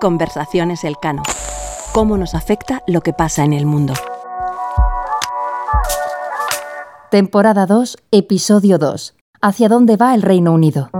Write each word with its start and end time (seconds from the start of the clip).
Conversaciones 0.00 0.84
Elcano. 0.84 1.22
¿Cómo 1.92 2.16
nos 2.16 2.34
afecta 2.34 2.82
lo 2.86 3.00
que 3.00 3.12
pasa 3.12 3.44
en 3.44 3.52
el 3.52 3.66
mundo? 3.66 3.94
Temporada 7.10 7.66
2, 7.66 7.96
episodio 8.12 8.78
2. 8.78 9.16
¿Hacia 9.40 9.68
dónde 9.68 9.96
va 9.96 10.14
el 10.14 10.22
Reino 10.22 10.52
Unido? 10.52 10.90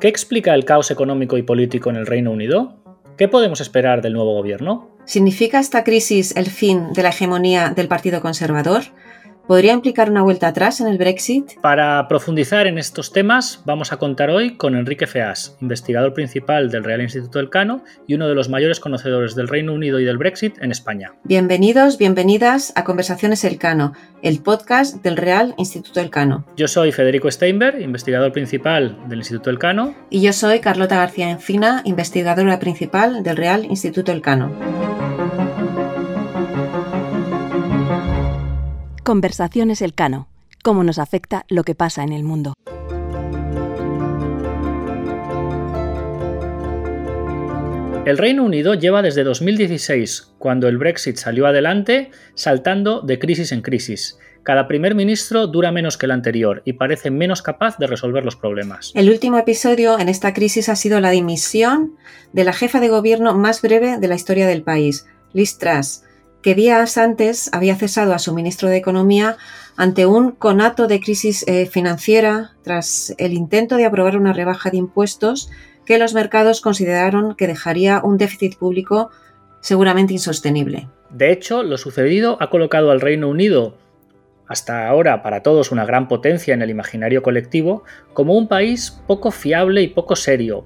¿Qué 0.00 0.08
explica 0.08 0.54
el 0.54 0.64
caos 0.64 0.90
económico 0.90 1.36
y 1.38 1.42
político 1.42 1.90
en 1.90 1.96
el 1.96 2.06
Reino 2.06 2.30
Unido? 2.30 2.76
¿Qué 3.16 3.26
podemos 3.26 3.60
esperar 3.60 4.02
del 4.02 4.12
nuevo 4.12 4.34
gobierno? 4.34 4.95
¿Significa 5.06 5.60
esta 5.60 5.84
crisis 5.84 6.34
el 6.36 6.46
fin 6.46 6.92
de 6.92 7.04
la 7.04 7.10
hegemonía 7.10 7.70
del 7.70 7.86
Partido 7.86 8.20
Conservador? 8.20 8.82
¿Podría 9.46 9.72
implicar 9.72 10.10
una 10.10 10.22
vuelta 10.22 10.48
atrás 10.48 10.80
en 10.80 10.88
el 10.88 10.98
Brexit? 10.98 11.52
Para 11.60 12.08
profundizar 12.08 12.66
en 12.66 12.78
estos 12.78 13.12
temas, 13.12 13.62
vamos 13.64 13.92
a 13.92 13.96
contar 13.96 14.28
hoy 14.28 14.56
con 14.56 14.74
Enrique 14.74 15.06
Feas, 15.06 15.56
investigador 15.60 16.14
principal 16.14 16.68
del 16.68 16.82
Real 16.82 17.00
Instituto 17.00 17.38
del 17.38 17.48
Cano 17.48 17.84
y 18.08 18.14
uno 18.14 18.26
de 18.26 18.34
los 18.34 18.48
mayores 18.48 18.80
conocedores 18.80 19.36
del 19.36 19.46
Reino 19.46 19.72
Unido 19.72 20.00
y 20.00 20.04
del 20.04 20.18
Brexit 20.18 20.60
en 20.60 20.72
España. 20.72 21.12
Bienvenidos, 21.22 21.96
bienvenidas 21.96 22.72
a 22.74 22.82
Conversaciones 22.82 23.44
Elcano, 23.44 23.92
el 24.22 24.42
podcast 24.42 24.96
del 25.04 25.16
Real 25.16 25.54
Instituto 25.58 26.00
del 26.00 26.10
Cano. 26.10 26.44
Yo 26.56 26.66
soy 26.66 26.90
Federico 26.90 27.30
Steinberg, 27.30 27.80
investigador 27.80 28.32
principal 28.32 28.98
del 29.08 29.20
Instituto 29.20 29.50
del 29.50 29.60
Cano. 29.60 29.94
Y 30.10 30.22
yo 30.22 30.32
soy 30.32 30.58
Carlota 30.58 30.96
García 30.96 31.30
Encina, 31.30 31.82
investigadora 31.84 32.58
principal 32.58 33.22
del 33.22 33.36
Real 33.36 33.64
Instituto 33.64 34.10
del 34.10 34.22
Cano. 34.22 34.95
Conversaciones 39.06 39.82
Elcano. 39.82 40.26
Cómo 40.64 40.82
nos 40.82 40.98
afecta 40.98 41.44
lo 41.48 41.62
que 41.62 41.76
pasa 41.76 42.02
en 42.02 42.12
el 42.12 42.24
mundo. 42.24 42.54
El 48.04 48.18
Reino 48.18 48.42
Unido 48.42 48.74
lleva 48.74 49.02
desde 49.02 49.22
2016, 49.22 50.34
cuando 50.38 50.66
el 50.66 50.76
Brexit 50.76 51.18
salió 51.18 51.46
adelante, 51.46 52.10
saltando 52.34 53.00
de 53.00 53.20
crisis 53.20 53.52
en 53.52 53.62
crisis. 53.62 54.18
Cada 54.42 54.66
primer 54.66 54.96
ministro 54.96 55.46
dura 55.46 55.70
menos 55.70 55.96
que 55.96 56.06
el 56.06 56.10
anterior 56.10 56.62
y 56.64 56.72
parece 56.72 57.12
menos 57.12 57.42
capaz 57.42 57.78
de 57.78 57.86
resolver 57.86 58.24
los 58.24 58.34
problemas. 58.34 58.90
El 58.96 59.08
último 59.08 59.38
episodio 59.38 60.00
en 60.00 60.08
esta 60.08 60.34
crisis 60.34 60.68
ha 60.68 60.74
sido 60.74 60.98
la 60.98 61.10
dimisión 61.10 61.94
de 62.32 62.42
la 62.42 62.52
jefa 62.52 62.80
de 62.80 62.88
gobierno 62.88 63.34
más 63.38 63.62
breve 63.62 63.98
de 64.00 64.08
la 64.08 64.16
historia 64.16 64.48
del 64.48 64.64
país, 64.64 65.06
Liz 65.32 65.58
Truss, 65.58 66.02
que 66.46 66.54
días 66.54 66.96
antes 66.96 67.50
había 67.52 67.74
cesado 67.74 68.14
a 68.14 68.20
su 68.20 68.32
ministro 68.32 68.68
de 68.68 68.76
Economía 68.76 69.36
ante 69.76 70.06
un 70.06 70.30
conato 70.30 70.86
de 70.86 71.00
crisis 71.00 71.44
eh, 71.48 71.66
financiera 71.66 72.52
tras 72.62 73.16
el 73.18 73.32
intento 73.32 73.74
de 73.76 73.84
aprobar 73.84 74.16
una 74.16 74.32
rebaja 74.32 74.70
de 74.70 74.76
impuestos 74.76 75.50
que 75.84 75.98
los 75.98 76.14
mercados 76.14 76.60
consideraron 76.60 77.34
que 77.34 77.48
dejaría 77.48 78.00
un 78.00 78.16
déficit 78.16 78.56
público 78.58 79.10
seguramente 79.60 80.12
insostenible. 80.12 80.86
De 81.10 81.32
hecho, 81.32 81.64
lo 81.64 81.78
sucedido 81.78 82.38
ha 82.40 82.48
colocado 82.48 82.92
al 82.92 83.00
Reino 83.00 83.28
Unido, 83.28 83.76
hasta 84.46 84.86
ahora 84.86 85.24
para 85.24 85.42
todos 85.42 85.72
una 85.72 85.84
gran 85.84 86.06
potencia 86.06 86.54
en 86.54 86.62
el 86.62 86.70
imaginario 86.70 87.24
colectivo, 87.24 87.82
como 88.12 88.34
un 88.34 88.46
país 88.46 89.02
poco 89.08 89.32
fiable 89.32 89.82
y 89.82 89.88
poco 89.88 90.14
serio, 90.14 90.64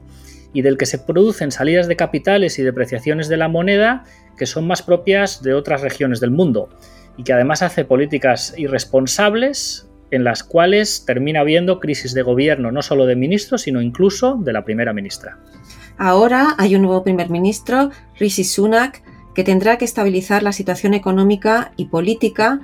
y 0.53 0.61
del 0.61 0.77
que 0.77 0.85
se 0.85 0.99
producen 0.99 1.51
salidas 1.53 1.89
de 1.89 1.97
capitales 1.97 2.59
y 2.59 2.63
depreciaciones 2.63 3.31
de 3.31 3.39
la 3.39 3.49
moneda 3.49 4.05
que 4.41 4.47
son 4.47 4.67
más 4.67 4.81
propias 4.81 5.43
de 5.43 5.53
otras 5.53 5.83
regiones 5.83 6.19
del 6.19 6.31
mundo 6.31 6.71
y 7.19 7.25
que 7.25 7.35
además 7.35 7.61
hace 7.61 7.85
políticas 7.85 8.55
irresponsables 8.57 9.87
en 10.11 10.25
las 10.25 10.43
cuales 10.43 11.05
termina 11.05 11.41
habiendo 11.41 11.79
crisis 11.79 12.15
de 12.15 12.23
gobierno 12.23 12.73
no 12.73 12.81
solo 12.81 13.05
de 13.05 13.17
ministros, 13.17 13.61
sino 13.61 13.83
incluso 13.83 14.37
de 14.37 14.55
la 14.55 14.65
primera 14.65 14.95
ministra. 14.95 15.37
Ahora 15.99 16.55
hay 16.57 16.75
un 16.75 16.81
nuevo 16.81 17.05
primer 17.05 17.29
ministro, 17.29 17.91
Rishi 18.19 18.45
Sunak, 18.45 19.03
que 19.35 19.45
tendrá 19.45 19.77
que 19.77 19.85
estabilizar 19.85 20.43
la 20.43 20.53
situación 20.53 20.95
económica 20.95 21.73
y 21.77 21.89
política 21.89 22.61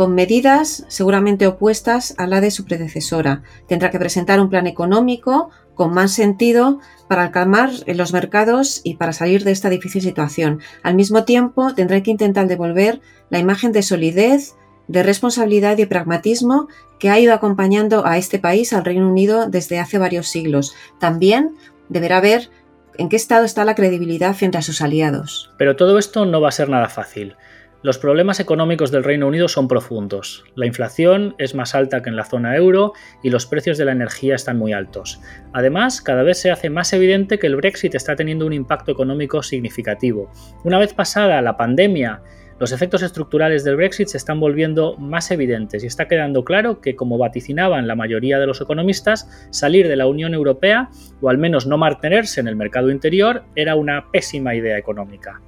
con 0.00 0.14
medidas 0.14 0.86
seguramente 0.88 1.46
opuestas 1.46 2.14
a 2.16 2.26
la 2.26 2.40
de 2.40 2.50
su 2.50 2.64
predecesora. 2.64 3.42
Tendrá 3.66 3.90
que 3.90 3.98
presentar 3.98 4.40
un 4.40 4.48
plan 4.48 4.66
económico 4.66 5.50
con 5.74 5.92
más 5.92 6.12
sentido 6.12 6.80
para 7.06 7.30
calmar 7.30 7.68
los 7.86 8.14
mercados 8.14 8.80
y 8.82 8.94
para 8.94 9.12
salir 9.12 9.44
de 9.44 9.50
esta 9.52 9.68
difícil 9.68 10.00
situación. 10.00 10.60
Al 10.82 10.94
mismo 10.94 11.24
tiempo, 11.24 11.74
tendrá 11.74 12.02
que 12.02 12.12
intentar 12.12 12.48
devolver 12.48 13.02
la 13.28 13.40
imagen 13.40 13.72
de 13.72 13.82
solidez, 13.82 14.54
de 14.88 15.02
responsabilidad 15.02 15.76
y 15.76 15.84
pragmatismo 15.84 16.68
que 16.98 17.10
ha 17.10 17.20
ido 17.20 17.34
acompañando 17.34 18.06
a 18.06 18.16
este 18.16 18.38
país, 18.38 18.72
al 18.72 18.86
Reino 18.86 19.06
Unido, 19.06 19.50
desde 19.50 19.80
hace 19.80 19.98
varios 19.98 20.28
siglos. 20.28 20.74
También 20.98 21.56
deberá 21.90 22.22
ver 22.22 22.48
en 22.96 23.10
qué 23.10 23.16
estado 23.16 23.44
está 23.44 23.66
la 23.66 23.74
credibilidad 23.74 24.34
frente 24.34 24.56
a 24.56 24.62
sus 24.62 24.80
aliados. 24.80 25.52
Pero 25.58 25.76
todo 25.76 25.98
esto 25.98 26.24
no 26.24 26.40
va 26.40 26.48
a 26.48 26.52
ser 26.52 26.70
nada 26.70 26.88
fácil. 26.88 27.36
Los 27.82 27.96
problemas 27.96 28.40
económicos 28.40 28.90
del 28.90 29.04
Reino 29.04 29.26
Unido 29.26 29.48
son 29.48 29.66
profundos. 29.66 30.44
La 30.54 30.66
inflación 30.66 31.34
es 31.38 31.54
más 31.54 31.74
alta 31.74 32.02
que 32.02 32.10
en 32.10 32.16
la 32.16 32.26
zona 32.26 32.54
euro 32.54 32.92
y 33.22 33.30
los 33.30 33.46
precios 33.46 33.78
de 33.78 33.86
la 33.86 33.92
energía 33.92 34.34
están 34.34 34.58
muy 34.58 34.74
altos. 34.74 35.18
Además, 35.54 36.02
cada 36.02 36.22
vez 36.22 36.36
se 36.36 36.50
hace 36.50 36.68
más 36.68 36.92
evidente 36.92 37.38
que 37.38 37.46
el 37.46 37.56
Brexit 37.56 37.94
está 37.94 38.16
teniendo 38.16 38.44
un 38.44 38.52
impacto 38.52 38.92
económico 38.92 39.42
significativo. 39.42 40.30
Una 40.62 40.78
vez 40.78 40.92
pasada 40.92 41.40
la 41.40 41.56
pandemia, 41.56 42.20
los 42.58 42.72
efectos 42.72 43.00
estructurales 43.00 43.64
del 43.64 43.76
Brexit 43.76 44.08
se 44.08 44.18
están 44.18 44.40
volviendo 44.40 44.98
más 44.98 45.30
evidentes 45.30 45.82
y 45.82 45.86
está 45.86 46.06
quedando 46.06 46.44
claro 46.44 46.82
que, 46.82 46.94
como 46.94 47.16
vaticinaban 47.16 47.88
la 47.88 47.94
mayoría 47.94 48.38
de 48.38 48.46
los 48.46 48.60
economistas, 48.60 49.48
salir 49.48 49.88
de 49.88 49.96
la 49.96 50.06
Unión 50.06 50.34
Europea, 50.34 50.90
o 51.22 51.30
al 51.30 51.38
menos 51.38 51.66
no 51.66 51.78
mantenerse 51.78 52.40
en 52.40 52.48
el 52.48 52.56
mercado 52.56 52.90
interior, 52.90 53.44
era 53.56 53.74
una 53.74 54.10
pésima 54.10 54.54
idea 54.54 54.76
económica. 54.76 55.40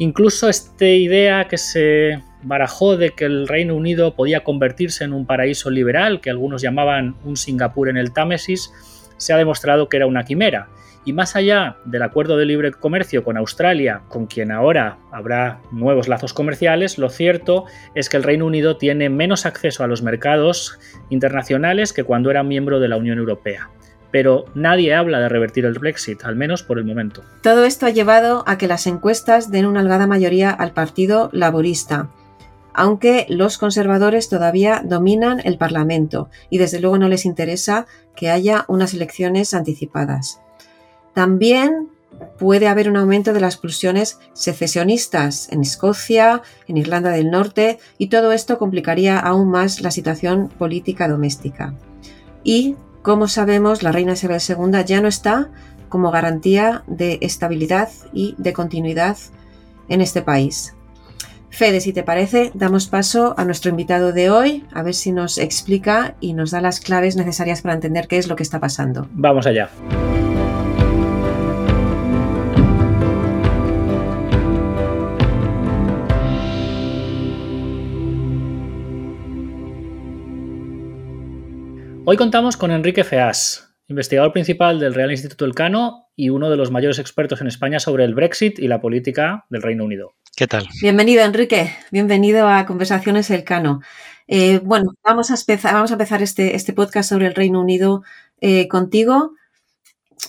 Incluso 0.00 0.48
esta 0.48 0.86
idea 0.86 1.46
que 1.46 1.58
se 1.58 2.22
barajó 2.42 2.96
de 2.96 3.10
que 3.10 3.26
el 3.26 3.46
Reino 3.46 3.76
Unido 3.76 4.14
podía 4.14 4.42
convertirse 4.42 5.04
en 5.04 5.12
un 5.12 5.26
paraíso 5.26 5.68
liberal, 5.68 6.22
que 6.22 6.30
algunos 6.30 6.62
llamaban 6.62 7.16
un 7.22 7.36
Singapur 7.36 7.90
en 7.90 7.98
el 7.98 8.14
Támesis, 8.14 8.72
se 9.18 9.34
ha 9.34 9.36
demostrado 9.36 9.90
que 9.90 9.98
era 9.98 10.06
una 10.06 10.24
quimera. 10.24 10.68
Y 11.04 11.12
más 11.12 11.36
allá 11.36 11.76
del 11.84 12.02
acuerdo 12.02 12.38
de 12.38 12.46
libre 12.46 12.70
comercio 12.70 13.24
con 13.24 13.36
Australia, 13.36 14.00
con 14.08 14.24
quien 14.24 14.52
ahora 14.52 14.96
habrá 15.12 15.60
nuevos 15.70 16.08
lazos 16.08 16.32
comerciales, 16.32 16.96
lo 16.96 17.10
cierto 17.10 17.66
es 17.94 18.08
que 18.08 18.16
el 18.16 18.22
Reino 18.22 18.46
Unido 18.46 18.78
tiene 18.78 19.10
menos 19.10 19.44
acceso 19.44 19.84
a 19.84 19.86
los 19.86 20.00
mercados 20.00 20.78
internacionales 21.10 21.92
que 21.92 22.04
cuando 22.04 22.30
era 22.30 22.42
miembro 22.42 22.80
de 22.80 22.88
la 22.88 22.96
Unión 22.96 23.18
Europea 23.18 23.68
pero 24.10 24.44
nadie 24.54 24.94
habla 24.94 25.20
de 25.20 25.28
revertir 25.28 25.64
el 25.64 25.78
Brexit, 25.78 26.24
al 26.24 26.36
menos 26.36 26.62
por 26.62 26.78
el 26.78 26.84
momento. 26.84 27.22
Todo 27.42 27.64
esto 27.64 27.86
ha 27.86 27.90
llevado 27.90 28.44
a 28.46 28.58
que 28.58 28.66
las 28.66 28.86
encuestas 28.86 29.50
den 29.50 29.66
una 29.66 29.80
holgada 29.80 30.06
mayoría 30.06 30.50
al 30.50 30.72
Partido 30.72 31.30
Laborista, 31.32 32.10
aunque 32.72 33.26
los 33.28 33.58
conservadores 33.58 34.28
todavía 34.28 34.82
dominan 34.84 35.40
el 35.44 35.58
Parlamento 35.58 36.28
y 36.50 36.58
desde 36.58 36.80
luego 36.80 36.98
no 36.98 37.08
les 37.08 37.24
interesa 37.24 37.86
que 38.14 38.30
haya 38.30 38.64
unas 38.68 38.94
elecciones 38.94 39.54
anticipadas. 39.54 40.40
También 41.14 41.88
puede 42.38 42.68
haber 42.68 42.88
un 42.88 42.96
aumento 42.96 43.32
de 43.32 43.40
las 43.40 43.56
pulsiones 43.56 44.18
secesionistas 44.32 45.50
en 45.50 45.62
Escocia, 45.62 46.42
en 46.66 46.76
Irlanda 46.76 47.10
del 47.10 47.30
Norte, 47.30 47.78
y 47.98 48.08
todo 48.08 48.32
esto 48.32 48.58
complicaría 48.58 49.18
aún 49.18 49.50
más 49.50 49.80
la 49.80 49.90
situación 49.90 50.48
política 50.48 51.08
doméstica. 51.08 51.74
Y 52.44 52.76
como 53.02 53.28
sabemos, 53.28 53.82
la 53.82 53.92
reina 53.92 54.12
Isabel 54.12 54.40
II 54.46 54.84
ya 54.84 55.00
no 55.00 55.08
está 55.08 55.50
como 55.88 56.10
garantía 56.10 56.84
de 56.86 57.18
estabilidad 57.22 57.88
y 58.12 58.34
de 58.38 58.52
continuidad 58.52 59.16
en 59.88 60.00
este 60.00 60.22
país. 60.22 60.74
Fede, 61.50 61.80
si 61.80 61.92
te 61.92 62.04
parece, 62.04 62.52
damos 62.54 62.86
paso 62.86 63.34
a 63.36 63.44
nuestro 63.44 63.70
invitado 63.70 64.12
de 64.12 64.30
hoy, 64.30 64.64
a 64.72 64.82
ver 64.82 64.94
si 64.94 65.10
nos 65.10 65.36
explica 65.36 66.14
y 66.20 66.32
nos 66.32 66.52
da 66.52 66.60
las 66.60 66.78
claves 66.80 67.16
necesarias 67.16 67.60
para 67.60 67.74
entender 67.74 68.06
qué 68.06 68.18
es 68.18 68.28
lo 68.28 68.36
que 68.36 68.44
está 68.44 68.60
pasando. 68.60 69.08
Vamos 69.12 69.46
allá. 69.46 69.68
Hoy 82.12 82.16
contamos 82.16 82.56
con 82.56 82.72
Enrique 82.72 83.04
Feas, 83.04 83.72
investigador 83.86 84.32
principal 84.32 84.80
del 84.80 84.94
Real 84.94 85.12
Instituto 85.12 85.44
Elcano 85.44 86.08
y 86.16 86.30
uno 86.30 86.50
de 86.50 86.56
los 86.56 86.72
mayores 86.72 86.98
expertos 86.98 87.40
en 87.40 87.46
España 87.46 87.78
sobre 87.78 88.02
el 88.02 88.16
Brexit 88.16 88.58
y 88.58 88.66
la 88.66 88.80
política 88.80 89.46
del 89.48 89.62
Reino 89.62 89.84
Unido. 89.84 90.14
¿Qué 90.34 90.48
tal? 90.48 90.66
Bienvenido, 90.82 91.22
Enrique. 91.22 91.72
Bienvenido 91.92 92.48
a 92.48 92.66
Conversaciones 92.66 93.30
Elcano. 93.30 93.80
Eh, 94.26 94.58
bueno, 94.64 94.90
vamos 95.04 95.30
a 95.30 95.34
empezar, 95.34 95.72
vamos 95.72 95.92
a 95.92 95.94
empezar 95.94 96.20
este, 96.20 96.56
este, 96.56 96.72
podcast 96.72 97.08
sobre 97.08 97.28
el 97.28 97.34
Reino 97.36 97.60
Unido 97.60 98.02
eh, 98.40 98.66
contigo. 98.66 99.34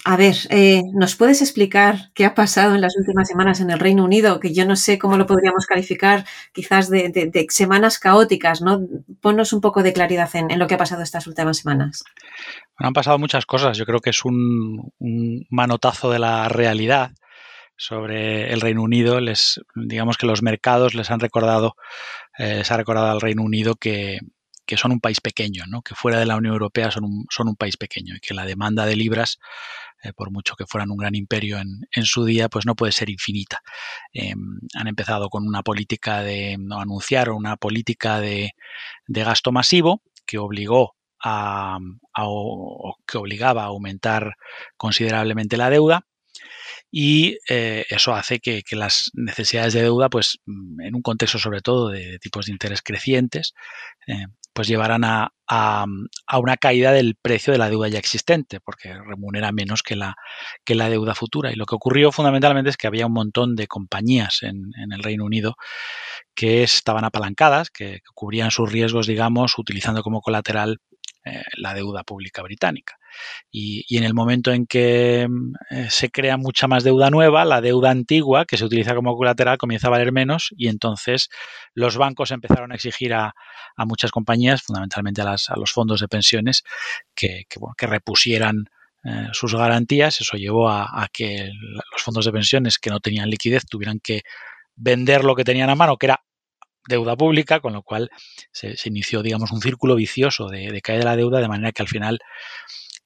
A 0.05 0.17
ver, 0.17 0.35
eh, 0.49 0.81
¿nos 0.93 1.15
puedes 1.15 1.41
explicar 1.41 2.11
qué 2.13 2.25
ha 2.25 2.33
pasado 2.33 2.75
en 2.75 2.81
las 2.81 2.95
últimas 2.97 3.27
semanas 3.27 3.59
en 3.59 3.69
el 3.69 3.79
Reino 3.79 4.03
Unido? 4.03 4.39
Que 4.39 4.53
yo 4.53 4.65
no 4.65 4.75
sé 4.75 4.97
cómo 4.97 5.17
lo 5.17 5.27
podríamos 5.27 5.65
calificar, 5.65 6.25
quizás 6.53 6.89
de, 6.89 7.45
semanas 7.49 7.99
caóticas, 7.99 8.61
¿no? 8.61 8.81
Ponnos 9.21 9.53
un 9.53 9.61
poco 9.61 9.83
de 9.83 9.93
claridad 9.93 10.29
en, 10.35 10.57
lo 10.57 10.67
que 10.67 10.75
ha 10.75 10.79
pasado 10.79 11.03
estas 11.03 11.27
últimas 11.27 11.57
semanas. 11.57 12.03
Bueno, 12.77 12.87
han 12.87 12.93
pasado 12.93 13.19
muchas 13.19 13.45
cosas. 13.45 13.77
Yo 13.77 13.85
creo 13.85 13.99
que 13.99 14.11
es 14.11 14.23
un, 14.25 14.91
manotazo 15.49 16.09
de 16.09 16.19
la 16.19 16.47
realidad 16.49 17.11
sobre 17.75 18.51
el 18.53 18.61
Reino 18.61 18.83
Unido. 18.83 19.19
Les, 19.19 19.61
digamos 19.75 20.17
que 20.17 20.27
los 20.27 20.41
mercados 20.41 20.95
les 20.95 21.11
han 21.11 21.19
recordado, 21.19 21.75
eh, 22.37 22.57
les 22.57 22.71
ha 22.71 22.77
recordado 22.77 23.11
al 23.11 23.21
Reino 23.21 23.43
Unido 23.43 23.75
que, 23.75 24.19
que 24.65 24.77
son 24.77 24.91
un 24.91 24.99
país 24.99 25.21
pequeño, 25.21 25.65
¿no? 25.67 25.81
que 25.81 25.95
fuera 25.95 26.19
de 26.19 26.25
la 26.25 26.37
Unión 26.37 26.53
Europea 26.53 26.91
son 26.91 27.05
un, 27.05 27.55
país 27.55 27.77
pequeño 27.77 28.15
y 28.15 28.19
que 28.19 28.33
la 28.33 28.45
demanda 28.45 28.85
de 28.85 28.95
libras, 28.95 29.39
eh, 30.03 30.13
por 30.13 30.31
mucho 30.31 30.55
que 30.55 30.65
fueran 30.65 30.91
un 30.91 30.97
gran 30.97 31.15
imperio 31.15 31.59
en, 31.59 32.05
su 32.05 32.25
día, 32.25 32.49
pues 32.49 32.65
no 32.65 32.75
puede 32.75 32.91
ser 32.91 33.09
infinita. 33.09 33.61
Em, 34.13 34.59
han 34.75 34.87
empezado 34.87 35.29
con 35.29 35.47
una 35.47 35.63
política 35.63 36.21
de, 36.21 36.57
no, 36.59 36.79
anunciaron 36.79 37.35
una 37.35 37.57
política 37.57 38.19
de, 38.19 38.55
de 39.07 39.23
gasto 39.23 39.51
masivo 39.51 40.01
que 40.25 40.37
obligó 40.37 40.95
a, 41.23 41.77
que 43.07 43.17
obligaba 43.17 43.63
a 43.63 43.67
aumentar 43.67 44.35
considerablemente 44.77 45.57
la 45.57 45.69
deuda 45.69 46.05
y 46.89 47.37
eh, 47.49 47.85
eso 47.89 48.13
hace 48.13 48.39
que, 48.39 48.63
las 48.71 49.11
necesidades 49.13 49.73
de 49.73 49.83
deuda, 49.83 50.09
pues 50.09 50.39
en 50.45 50.95
un 50.95 51.01
contexto 51.01 51.39
sobre 51.39 51.61
todo 51.61 51.89
de, 51.89 52.19
tipos 52.19 52.45
de 52.45 52.51
interés 52.51 52.81
crecientes, 52.81 53.53
eh, 54.07 54.25
pues 54.53 54.67
llevarán 54.67 55.03
a, 55.03 55.33
a, 55.47 55.85
a, 56.27 56.39
una 56.39 56.57
caída 56.57 56.91
del 56.91 57.15
precio 57.15 57.53
de 57.53 57.59
la 57.59 57.69
deuda 57.69 57.87
ya 57.87 57.99
existente, 57.99 58.59
porque 58.59 58.93
remunera 58.93 59.51
menos 59.51 59.83
que 59.83 59.95
la, 59.95 60.15
que 60.65 60.75
la 60.75 60.89
deuda 60.89 61.15
futura. 61.15 61.51
Y 61.51 61.55
lo 61.55 61.65
que 61.65 61.75
ocurrió 61.75 62.11
fundamentalmente 62.11 62.69
es 62.69 62.77
que 62.77 62.87
había 62.87 63.07
un 63.07 63.13
montón 63.13 63.55
de 63.55 63.67
compañías 63.67 64.43
en, 64.43 64.71
en 64.77 64.91
el 64.91 65.03
Reino 65.03 65.25
Unido 65.25 65.55
que 66.35 66.63
estaban 66.63 67.05
apalancadas, 67.05 67.69
que, 67.69 67.93
que, 67.93 68.11
cubrían 68.13 68.51
sus 68.51 68.71
riesgos, 68.71 69.07
digamos, 69.07 69.57
utilizando 69.57 70.03
como 70.03 70.21
colateral 70.21 70.79
eh, 71.23 71.43
la 71.57 71.73
deuda 71.73 72.03
pública 72.03 72.41
británica. 72.41 72.97
Y, 73.51 73.97
en 73.97 74.03
el 74.03 74.13
momento 74.13 74.51
en 74.51 74.65
que 74.65 75.27
eh, 75.69 75.87
se 75.89 76.09
crea 76.09 76.37
mucha 76.37 76.67
más 76.67 76.83
deuda 76.83 77.09
nueva, 77.09 77.45
la 77.45 77.61
deuda 77.61 77.91
antigua, 77.91 78.45
que 78.45 78.57
se 78.57 78.65
utiliza 78.65 78.95
como 78.95 79.15
colateral, 79.15 79.57
comienza 79.57 79.87
a 79.87 79.91
valer 79.91 80.11
menos 80.11 80.53
y 80.57 80.67
entonces 80.67 81.29
los 81.73 81.97
bancos 81.97 82.31
empezaron 82.31 82.71
a 82.71 82.75
exigir 82.75 83.13
a, 83.13 83.33
muchas 83.77 84.11
compañías, 84.11 84.61
fundamentalmente 84.61 85.21
a, 85.21 85.25
las, 85.25 85.49
a, 85.49 85.55
los 85.55 85.71
fondos 85.71 86.01
de 86.01 86.07
pensiones, 86.07 86.63
que, 87.15 87.45
bueno, 87.59 87.73
que 87.77 87.87
repusieran 87.87 88.65
eh, 89.03 89.27
sus 89.33 89.55
garantías. 89.55 90.21
Eso 90.21 90.37
llevó 90.37 90.69
a, 90.69 91.07
que 91.11 91.51
los 91.91 92.01
fondos 92.03 92.25
de 92.25 92.31
pensiones 92.31 92.77
que 92.77 92.89
no 92.89 92.99
tenían 92.99 93.29
liquidez 93.29 93.65
tuvieran 93.65 93.99
que 93.99 94.21
vender 94.75 95.23
lo 95.23 95.35
que 95.35 95.43
tenían 95.43 95.69
a 95.69 95.75
mano, 95.75 95.97
que 95.97 96.07
era 96.07 96.23
deuda 96.87 97.15
pública, 97.15 97.59
con 97.59 97.73
lo 97.73 97.83
cual 97.83 98.09
se, 98.51 98.75
inició, 98.85 99.21
digamos, 99.21 99.51
un 99.51 99.61
círculo 99.61 99.95
vicioso 99.95 100.47
de, 100.47 100.71
de, 100.71 100.81
caer 100.81 100.99
de 100.99 101.05
la 101.05 101.15
deuda, 101.15 101.39
de 101.39 101.47
manera 101.47 101.71
que 101.71 101.81
al 101.81 101.87
final 101.87 102.19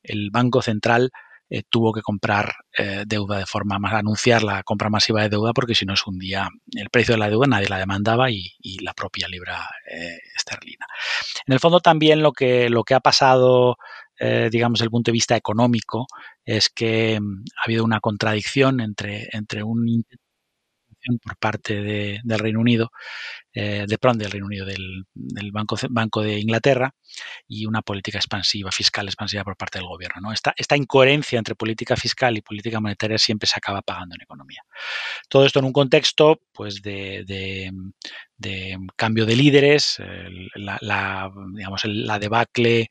el 0.08 0.30
Banco 0.32 0.62
Central 0.62 1.12
eh, 1.50 1.64
tuvo 1.70 1.94
que 1.94 2.02
comprar 2.02 2.54
eh, 2.78 3.04
deuda 3.06 3.38
de 3.38 3.46
forma 3.46 3.78
más, 3.78 3.94
anunciar 3.94 4.42
la 4.44 4.64
compra 4.64 4.90
masiva 4.90 5.22
de 5.22 5.30
deuda, 5.30 5.54
porque 5.54 5.76
si 5.76 5.86
no 5.86 5.96
se 5.96 6.10
hundía 6.10 6.50
el 6.74 6.90
precio 6.90 7.14
de 7.14 7.20
la 7.20 7.30
deuda, 7.30 7.48
nadie 7.48 7.70
la 7.70 7.78
demandaba 7.78 8.32
y, 8.32 8.54
y 8.60 8.80
la 8.84 8.94
propia 8.94 9.28
libra 9.28 9.68
eh, 9.90 10.18
esterlina. 10.36 10.88
En 11.46 11.54
el 11.54 11.60
fondo 11.60 11.80
también 11.82 12.24
lo 12.24 12.32
que, 12.32 12.70
lo 12.70 12.84
que 12.84 12.96
ha 12.96 13.00
pasado 13.00 13.78
eh, 14.20 14.50
digamos, 14.52 14.80
desde 14.80 14.86
el 14.86 14.92
punto 14.92 15.12
de 15.12 15.14
vista 15.14 15.36
económico, 15.36 16.08
es 16.46 16.70
que 16.70 17.20
mm, 17.20 17.44
ha 17.58 17.64
habido 17.66 17.84
una 17.84 18.00
contradicción 18.00 18.80
entre, 18.80 19.28
entre 19.32 19.64
un 19.64 20.06
por 21.24 21.38
parte 21.38 21.82
de, 21.82 22.20
del 22.24 22.40
Reino 22.40 22.60
Unido, 22.60 22.92
eh, 23.54 23.86
de 23.88 23.98
perdón, 23.98 24.18
del 24.18 24.32
Reino 24.32 24.48
Unido, 24.48 24.66
del, 24.66 25.06
Banco, 25.52 25.78
Banco 25.90 26.22
de 26.22 26.40
Inglaterra 26.40 26.94
y 27.48 27.66
una 27.66 27.82
política 27.82 28.18
expansiva, 28.18 28.72
fiscal 28.72 29.08
expansiva 29.08 29.44
por 29.44 29.56
parte 29.56 29.80
del 29.80 29.88
gobierno. 29.88 30.22
¿no? 30.22 30.34
Esta, 30.34 30.54
esta 30.58 30.76
incoherencia 30.76 31.38
entre 31.38 31.56
política 31.56 31.96
fiscal 31.96 32.38
y 32.38 32.42
política 32.42 32.80
monetaria 32.80 33.18
siempre 33.18 33.48
se 33.48 33.58
acaba 33.58 33.82
pagando 33.82 34.16
en 34.16 34.22
economía. 34.22 34.62
Todo 35.30 35.46
esto 35.46 35.60
en 35.60 35.66
un 35.66 35.74
contexto 35.74 36.42
pues, 36.52 36.82
de, 36.82 37.24
de, 38.38 38.78
cambio 38.96 39.26
de 39.26 39.36
líderes, 39.36 39.98
la, 40.56 41.32
digamos, 41.54 41.86
la 41.86 42.20
debacle 42.20 42.90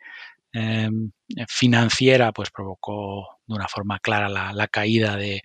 eh, 0.56 0.88
financiera 1.48 2.30
pues 2.30 2.50
provocó 2.50 3.33
de 3.46 3.54
una 3.54 3.68
forma 3.68 3.98
clara 3.98 4.28
la, 4.28 4.52
la 4.52 4.68
caída 4.68 5.16
de, 5.16 5.42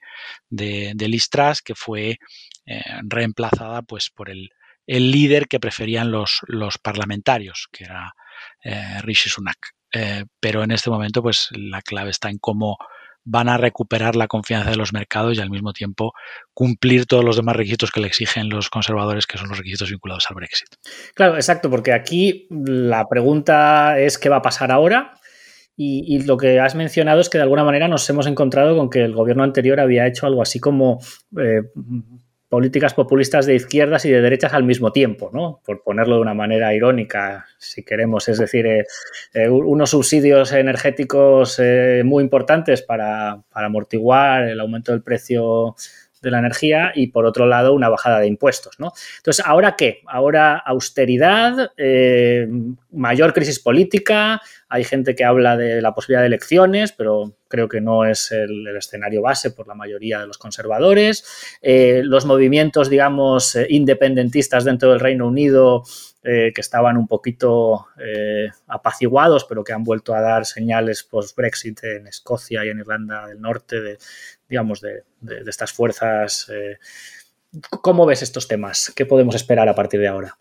de, 0.50 1.08
Listras, 1.08 1.62
que 1.62 1.76
fue 1.76 2.20
eh, 2.66 2.82
reemplazada 3.04 3.82
pues 3.82 4.10
por 4.10 4.30
el, 4.30 4.50
el, 4.88 5.12
líder 5.12 5.48
que 5.48 5.60
preferían 5.60 6.12
los, 6.12 6.42
los 6.48 6.78
parlamentarios, 6.78 7.68
que 7.72 7.86
era 7.86 8.14
eh, 8.64 9.02
Rishi 9.02 9.30
Sunak. 9.30 9.74
Eh, 9.92 10.26
pero 10.40 10.64
en 10.64 10.72
este 10.72 10.90
momento 10.90 11.22
pues 11.24 11.50
la 11.52 11.82
clave 11.82 12.12
está 12.12 12.30
en 12.30 12.38
cómo 12.38 12.78
van 13.26 13.50
a 13.50 13.58
recuperar 13.58 14.16
la 14.16 14.28
confianza 14.28 14.72
de 14.72 14.76
los 14.76 14.94
mercados 14.94 15.38
y 15.38 15.42
al 15.42 15.50
mismo 15.50 15.74
tiempo 15.74 16.14
cumplir 16.54 17.06
todos 17.06 17.24
los 17.24 17.36
demás 17.36 17.56
requisitos 17.56 17.92
que 17.92 18.00
le 18.00 18.08
exigen 18.08 18.50
los 18.50 18.70
conservadores, 18.70 19.28
que 19.28 19.38
son 19.38 19.50
los 19.50 19.58
requisitos 19.58 19.90
vinculados 19.90 20.26
al 20.30 20.36
Brexit. 20.36 20.70
Claro, 21.14 21.36
exacto, 21.36 21.70
porque 21.70 21.94
aquí 21.94 22.48
la 22.50 23.08
pregunta 23.08 24.00
es 24.00 24.18
qué 24.18 24.30
va 24.30 24.38
a 24.38 24.42
pasar 24.42 24.72
ahora. 24.72 25.19
Y, 25.82 26.24
lo 26.24 26.36
que 26.36 26.60
has 26.60 26.76
mencionado 26.76 27.22
es 27.22 27.30
que 27.30 27.38
de 27.38 27.44
alguna 27.44 27.64
manera 27.64 27.88
nos 27.88 28.10
hemos 28.10 28.28
encontrado 28.28 28.76
con 28.76 28.90
que 28.90 29.02
el 29.02 29.14
gobierno 29.14 29.44
anterior 29.44 29.80
había 29.80 30.08
hecho 30.08 30.28
algo 30.28 30.42
así 30.42 30.60
como 30.60 31.00
eh, 31.40 31.62
políticas 32.50 32.94
populistas 32.94 33.46
de 33.46 33.56
izquierdas 33.56 34.04
y 34.04 34.10
de 34.10 34.20
derechas 34.20 34.54
al 34.54 34.66
mismo 34.66 34.92
tiempo, 34.92 35.30
¿no? 35.34 35.62
por 35.64 35.82
ponerlo 35.82 36.16
de 36.16 36.22
una 36.22 36.34
manera 36.34 36.74
irónica, 36.74 37.46
si 37.58 37.86
queremos, 37.86 38.28
es 38.28 38.40
decir, 38.40 38.68
eh, 38.68 38.84
eh, 39.34 39.48
unos 39.48 39.92
subsidios 39.92 40.52
energéticos 40.52 41.62
muy 42.04 42.26
importantes 42.26 42.82
para, 42.82 43.42
para, 43.50 43.68
amortiguar 43.68 44.50
el 44.50 44.60
aumento 44.60 44.92
del 44.92 45.02
precio 45.02 45.78
de 46.22 46.32
la 46.32 46.40
energía 46.40 46.92
y 46.94 47.08
por 47.08 47.26
otro 47.26 47.46
lado 47.46 47.72
una 47.72 47.88
bajada 47.88 48.20
de 48.20 48.28
impuestos. 48.28 48.78
¿no? 48.82 48.92
Entonces, 49.20 49.46
¿ahora 49.48 49.78
qué? 49.78 50.02
Ahora 50.08 50.58
austeridad, 50.58 51.72
mayor 52.92 53.32
crisis 53.32 53.60
política, 53.60 54.42
hay 54.70 54.84
gente 54.84 55.16
que 55.16 55.26
habla 55.26 55.58
de 55.58 55.82
la 55.82 55.96
posibilidad 55.96 56.22
de 56.22 56.28
elecciones, 56.28 56.92
pero 56.92 57.34
creo 57.48 57.68
que 57.68 57.82
no 57.82 58.06
es 58.06 58.32
el, 58.32 58.68
escenario 58.78 59.24
base 59.24 59.50
por 59.50 59.68
la 59.68 59.74
mayoría 59.74 60.20
de 60.20 60.28
los 60.28 60.38
conservadores. 60.38 61.58
Eh, 61.62 62.02
los 62.04 62.26
movimientos, 62.26 62.88
digamos, 62.88 63.56
eh, 63.56 63.66
independentistas 63.70 64.64
dentro 64.64 64.92
del 64.92 65.00
Reino 65.00 65.28
Unido 65.28 65.84
eh, 66.24 66.52
que 66.54 66.62
estaban 66.62 66.98
un 66.98 67.08
poquito 67.08 67.88
apaciguados, 68.68 69.46
pero 69.46 69.64
que 69.64 69.74
han 69.74 69.84
vuelto 69.84 70.14
a 70.14 70.22
dar 70.22 70.46
señales 70.46 71.04
post-Brexit 71.04 71.84
en 71.84 72.08
Escocia 72.08 72.64
y 72.64 72.70
en 72.70 72.80
Irlanda 72.80 73.28
del 73.28 73.42
Norte, 73.42 73.82
de, 73.82 73.98
digamos, 74.48 74.82
de, 74.82 75.04
de, 75.22 75.50
estas 75.50 75.74
fuerzas. 75.74 76.52
¿Cómo 77.82 78.06
ves 78.06 78.22
estos 78.22 78.48
temas? 78.48 78.94
¿Qué 78.96 79.08
podemos 79.08 79.34
esperar 79.34 79.68
a 79.68 79.76
partir 79.76 80.00
de 80.00 80.10
ahora? 80.10 80.38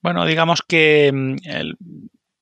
Bueno, 0.00 0.24
digamos 0.24 0.62
que 0.62 1.10
mm, 1.12 1.36
el, 1.44 1.76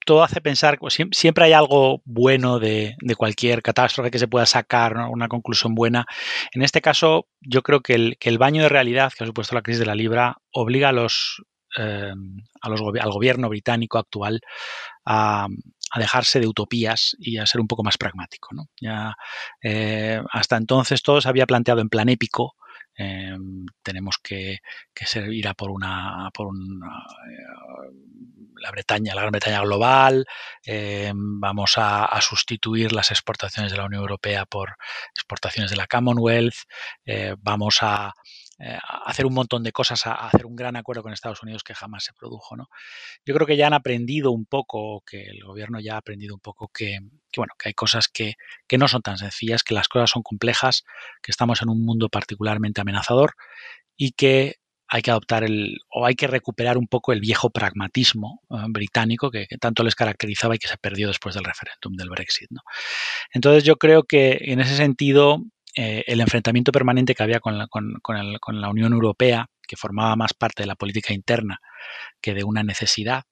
todo 0.05 0.23
hace 0.23 0.39
pensar, 0.41 0.79
pues, 0.79 0.97
siempre 1.11 1.45
hay 1.45 1.53
algo 1.53 2.01
bueno 2.05 2.59
de, 2.59 2.95
cualquier 3.17 3.61
catástrofe 3.61 4.11
que 4.11 4.19
se 4.19 4.27
pueda 4.27 4.45
sacar, 4.45 4.95
una 5.09 5.27
conclusión 5.27 5.75
buena. 5.75 6.05
En 6.53 6.61
este 6.61 6.81
caso, 6.81 7.27
yo 7.41 7.63
creo 7.63 7.81
que 7.81 7.95
el, 7.95 8.17
que 8.19 8.37
baño 8.37 8.63
de 8.63 8.69
realidad 8.69 9.11
que 9.11 9.23
ha 9.23 9.27
supuesto 9.27 9.55
la 9.55 9.61
crisis 9.61 9.79
de 9.79 9.85
la 9.85 9.95
libra 9.95 10.37
obliga 10.51 10.89
a 10.89 10.91
los, 10.93 11.43
los, 12.69 12.81
al 12.99 13.11
gobierno 13.11 13.49
británico 13.49 13.97
actual 13.97 14.41
a, 15.05 15.47
dejarse 15.97 16.41
de 16.41 16.47
utopías 16.47 17.15
y 17.19 17.37
a 17.37 17.45
ser 17.45 17.61
un 17.61 17.67
poco 17.67 17.83
más 17.83 17.97
pragmático. 17.97 18.49
eh, 19.61 20.21
hasta 20.31 20.57
entonces 20.57 21.01
todo 21.01 21.21
se 21.21 21.29
había 21.29 21.45
planteado 21.45 21.79
en 21.79 21.89
plan 21.89 22.09
épico, 22.09 22.55
eh, 22.97 23.35
tenemos 23.83 24.17
que, 24.21 24.59
que 24.93 25.05
ir 25.31 25.47
a 25.47 25.53
por 25.53 25.71
una, 25.71 26.29
por 26.33 26.47
una 26.47 26.87
eh, 26.87 28.15
la 28.61 28.71
Bretaña, 28.71 29.13
la 29.13 29.21
Gran 29.21 29.31
Bretaña 29.31 29.61
global, 29.61 30.25
eh, 30.65 31.11
vamos 31.15 31.77
a, 31.77 32.05
a, 32.05 32.21
sustituir 32.21 32.93
las 32.93 33.11
exportaciones 33.11 33.71
de 33.71 33.77
la 33.77 33.85
Unión 33.85 34.01
Europea 34.01 34.45
por 34.45 34.77
exportaciones 35.13 35.71
de 35.71 35.77
la 35.77 35.87
Commonwealth, 35.87 36.55
eh, 37.05 37.35
vamos 37.39 37.79
a, 37.81 38.13
eh, 38.57 38.77
hacer 39.05 39.25
un 39.25 39.33
montón 39.33 39.63
de 39.63 39.71
cosas, 39.71 40.07
a, 40.07 40.13
hacer 40.13 40.45
un 40.45 40.55
gran 40.55 40.75
acuerdo 40.75 41.03
con 41.03 41.11
Estados 41.11 41.43
Unidos 41.43 41.63
que 41.63 41.73
jamás 41.73 42.05
se 42.05 42.13
produjo. 42.13 42.55
¿no? 42.55 42.69
Yo 43.25 43.33
creo 43.33 43.45
que 43.45 43.57
ya 43.57 43.67
han 43.67 43.73
aprendido 43.73 44.31
un 44.31 44.45
poco, 44.45 45.03
que 45.05 45.23
el 45.23 45.43
gobierno 45.43 45.79
ya 45.79 45.95
ha 45.95 45.97
aprendido 45.97 46.35
un 46.35 46.41
poco 46.41 46.69
que, 46.69 46.99
que 47.31 47.39
bueno, 47.39 47.53
que 47.59 47.69
hay 47.69 47.73
cosas 47.73 48.07
que, 48.07 48.35
que 48.67 48.77
no 48.77 48.87
son 48.87 49.01
tan 49.01 49.17
sencillas, 49.17 49.63
que 49.63 49.73
las 49.73 49.87
cosas 49.87 50.09
son 50.09 50.23
complejas, 50.23 50.83
que 51.21 51.31
estamos 51.31 51.61
en 51.61 51.69
un 51.69 51.83
mundo 51.83 52.09
particularmente 52.09 52.81
amenazador 52.81 53.35
y 53.97 54.11
que 54.11 54.55
hay 54.87 55.01
que 55.01 55.11
adoptar 55.11 55.43
el, 55.43 55.79
o 55.89 56.05
hay 56.05 56.15
que 56.15 56.27
recuperar 56.27 56.77
un 56.77 56.87
poco 56.87 57.11
el 57.11 57.19
viejo 57.19 57.49
pragmatismo 57.49 58.41
eh, 58.49 58.55
británico 58.69 59.31
que, 59.31 59.47
tanto 59.59 59.83
les 59.83 59.95
caracterizaba 59.95 60.55
y 60.55 60.59
que 60.59 60.67
se 60.67 60.77
perdió 60.77 61.07
después 61.07 61.35
del 61.35 61.43
referéndum 61.43 61.95
del 61.95 62.09
Brexit. 62.09 62.49
¿no? 62.51 62.61
Entonces 63.33 63.63
yo 63.63 63.77
creo 63.77 64.03
que 64.03 64.37
en 64.41 64.59
ese 64.59 64.75
sentido 64.75 65.43
eh, 65.75 66.03
el 66.07 66.21
enfrentamiento 66.21 66.71
permanente 66.71 67.15
que 67.15 67.23
había 67.23 67.39
con 67.39 67.57
la, 67.57 67.67
con, 67.67 67.95
con 68.01 68.61
la, 68.61 68.69
Unión 68.69 68.93
Europea, 68.93 69.47
que 69.67 69.75
formaba 69.75 70.15
más 70.15 70.33
parte 70.33 70.63
de 70.63 70.67
la 70.67 70.75
política 70.75 71.13
interna 71.13 71.59
que 72.21 72.33
de 72.33 72.43
una 72.43 72.63
necesidad, 72.63 73.23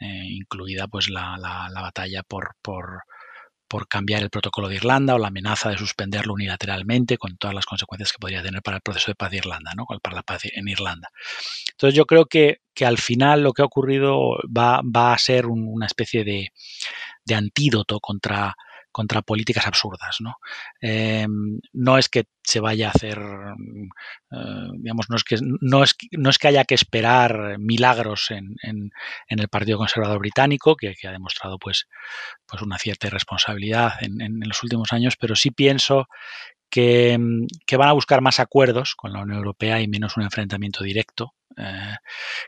incluida 0.00 0.88
pues 0.88 1.10
la, 1.10 1.36
la 1.38 1.82
batalla 1.82 2.22
por, 2.22 2.56
por 2.62 3.02
por 3.70 3.86
cambiar 3.86 4.20
el 4.20 4.30
protocolo 4.30 4.66
de 4.66 4.74
Irlanda 4.74 5.14
o 5.14 5.18
la 5.18 5.28
amenaza 5.28 5.70
de 5.70 5.78
suspenderlo 5.78 6.34
unilateralmente 6.34 7.18
con 7.18 7.36
todas 7.36 7.54
las 7.54 7.66
consecuencias 7.66 8.10
que 8.10 8.18
podría 8.18 8.42
tener 8.42 8.62
para 8.62 8.78
el 8.78 8.82
proceso 8.82 9.12
de 9.12 9.14
paz 9.14 9.30
de 9.30 9.36
Irlanda, 9.36 9.70
¿no? 9.76 9.86
para 10.02 10.16
la 10.16 10.24
paz 10.24 10.42
en 10.52 10.66
Irlanda. 10.66 11.08
Entonces 11.70 11.96
yo 11.96 12.04
creo 12.04 12.26
que, 12.26 12.62
que 12.74 12.84
al 12.84 12.98
final 12.98 13.44
lo 13.44 13.52
que 13.52 13.62
ha 13.62 13.66
ocurrido 13.66 14.38
va, 14.46 14.82
va 14.82 15.12
a 15.14 15.18
ser 15.18 15.46
una 15.46 15.86
especie 15.86 16.24
de, 16.24 16.48
de 17.24 17.34
antídoto 17.36 18.00
contra, 18.00 18.56
contra 18.92 19.22
políticas 19.22 19.66
absurdas. 19.66 20.16
¿no? 20.20 20.36
Em, 20.80 21.60
no 21.72 21.98
es 21.98 22.08
que 22.08 22.24
se 22.42 22.60
vaya 22.60 22.88
a 22.88 22.90
hacer, 22.90 23.18
eh, 23.18 24.68
digamos, 24.78 25.10
no 25.10 25.16
es, 25.16 25.24
que, 25.24 25.38
no, 25.60 25.82
es, 25.82 25.94
no 26.12 26.30
es 26.30 26.38
que 26.38 26.48
haya 26.48 26.64
que 26.64 26.74
esperar 26.74 27.58
milagros 27.58 28.30
en, 28.30 28.56
en, 28.62 28.90
el 29.28 29.48
Partido 29.48 29.78
Conservador 29.78 30.18
Británico, 30.18 30.76
que, 30.76 30.94
ha 31.06 31.12
demostrado 31.12 31.58
pues, 31.58 31.86
pues 32.46 32.62
una 32.62 32.78
cierta 32.78 33.06
irresponsabilidad 33.06 33.92
en, 34.00 34.20
en, 34.20 34.40
los 34.40 34.62
últimos 34.62 34.92
años, 34.92 35.16
pero 35.16 35.36
sí 35.36 35.50
pienso 35.50 36.08
que, 36.70 37.18
que, 37.66 37.76
van 37.76 37.88
a 37.88 37.92
buscar 37.92 38.20
más 38.20 38.40
acuerdos 38.40 38.94
con 38.94 39.12
la 39.12 39.20
Unión 39.20 39.38
Europea 39.38 39.80
y 39.80 39.88
menos 39.88 40.16
un 40.16 40.22
enfrentamiento 40.22 40.84
directo. 40.84 41.34
Eh, 41.56 41.94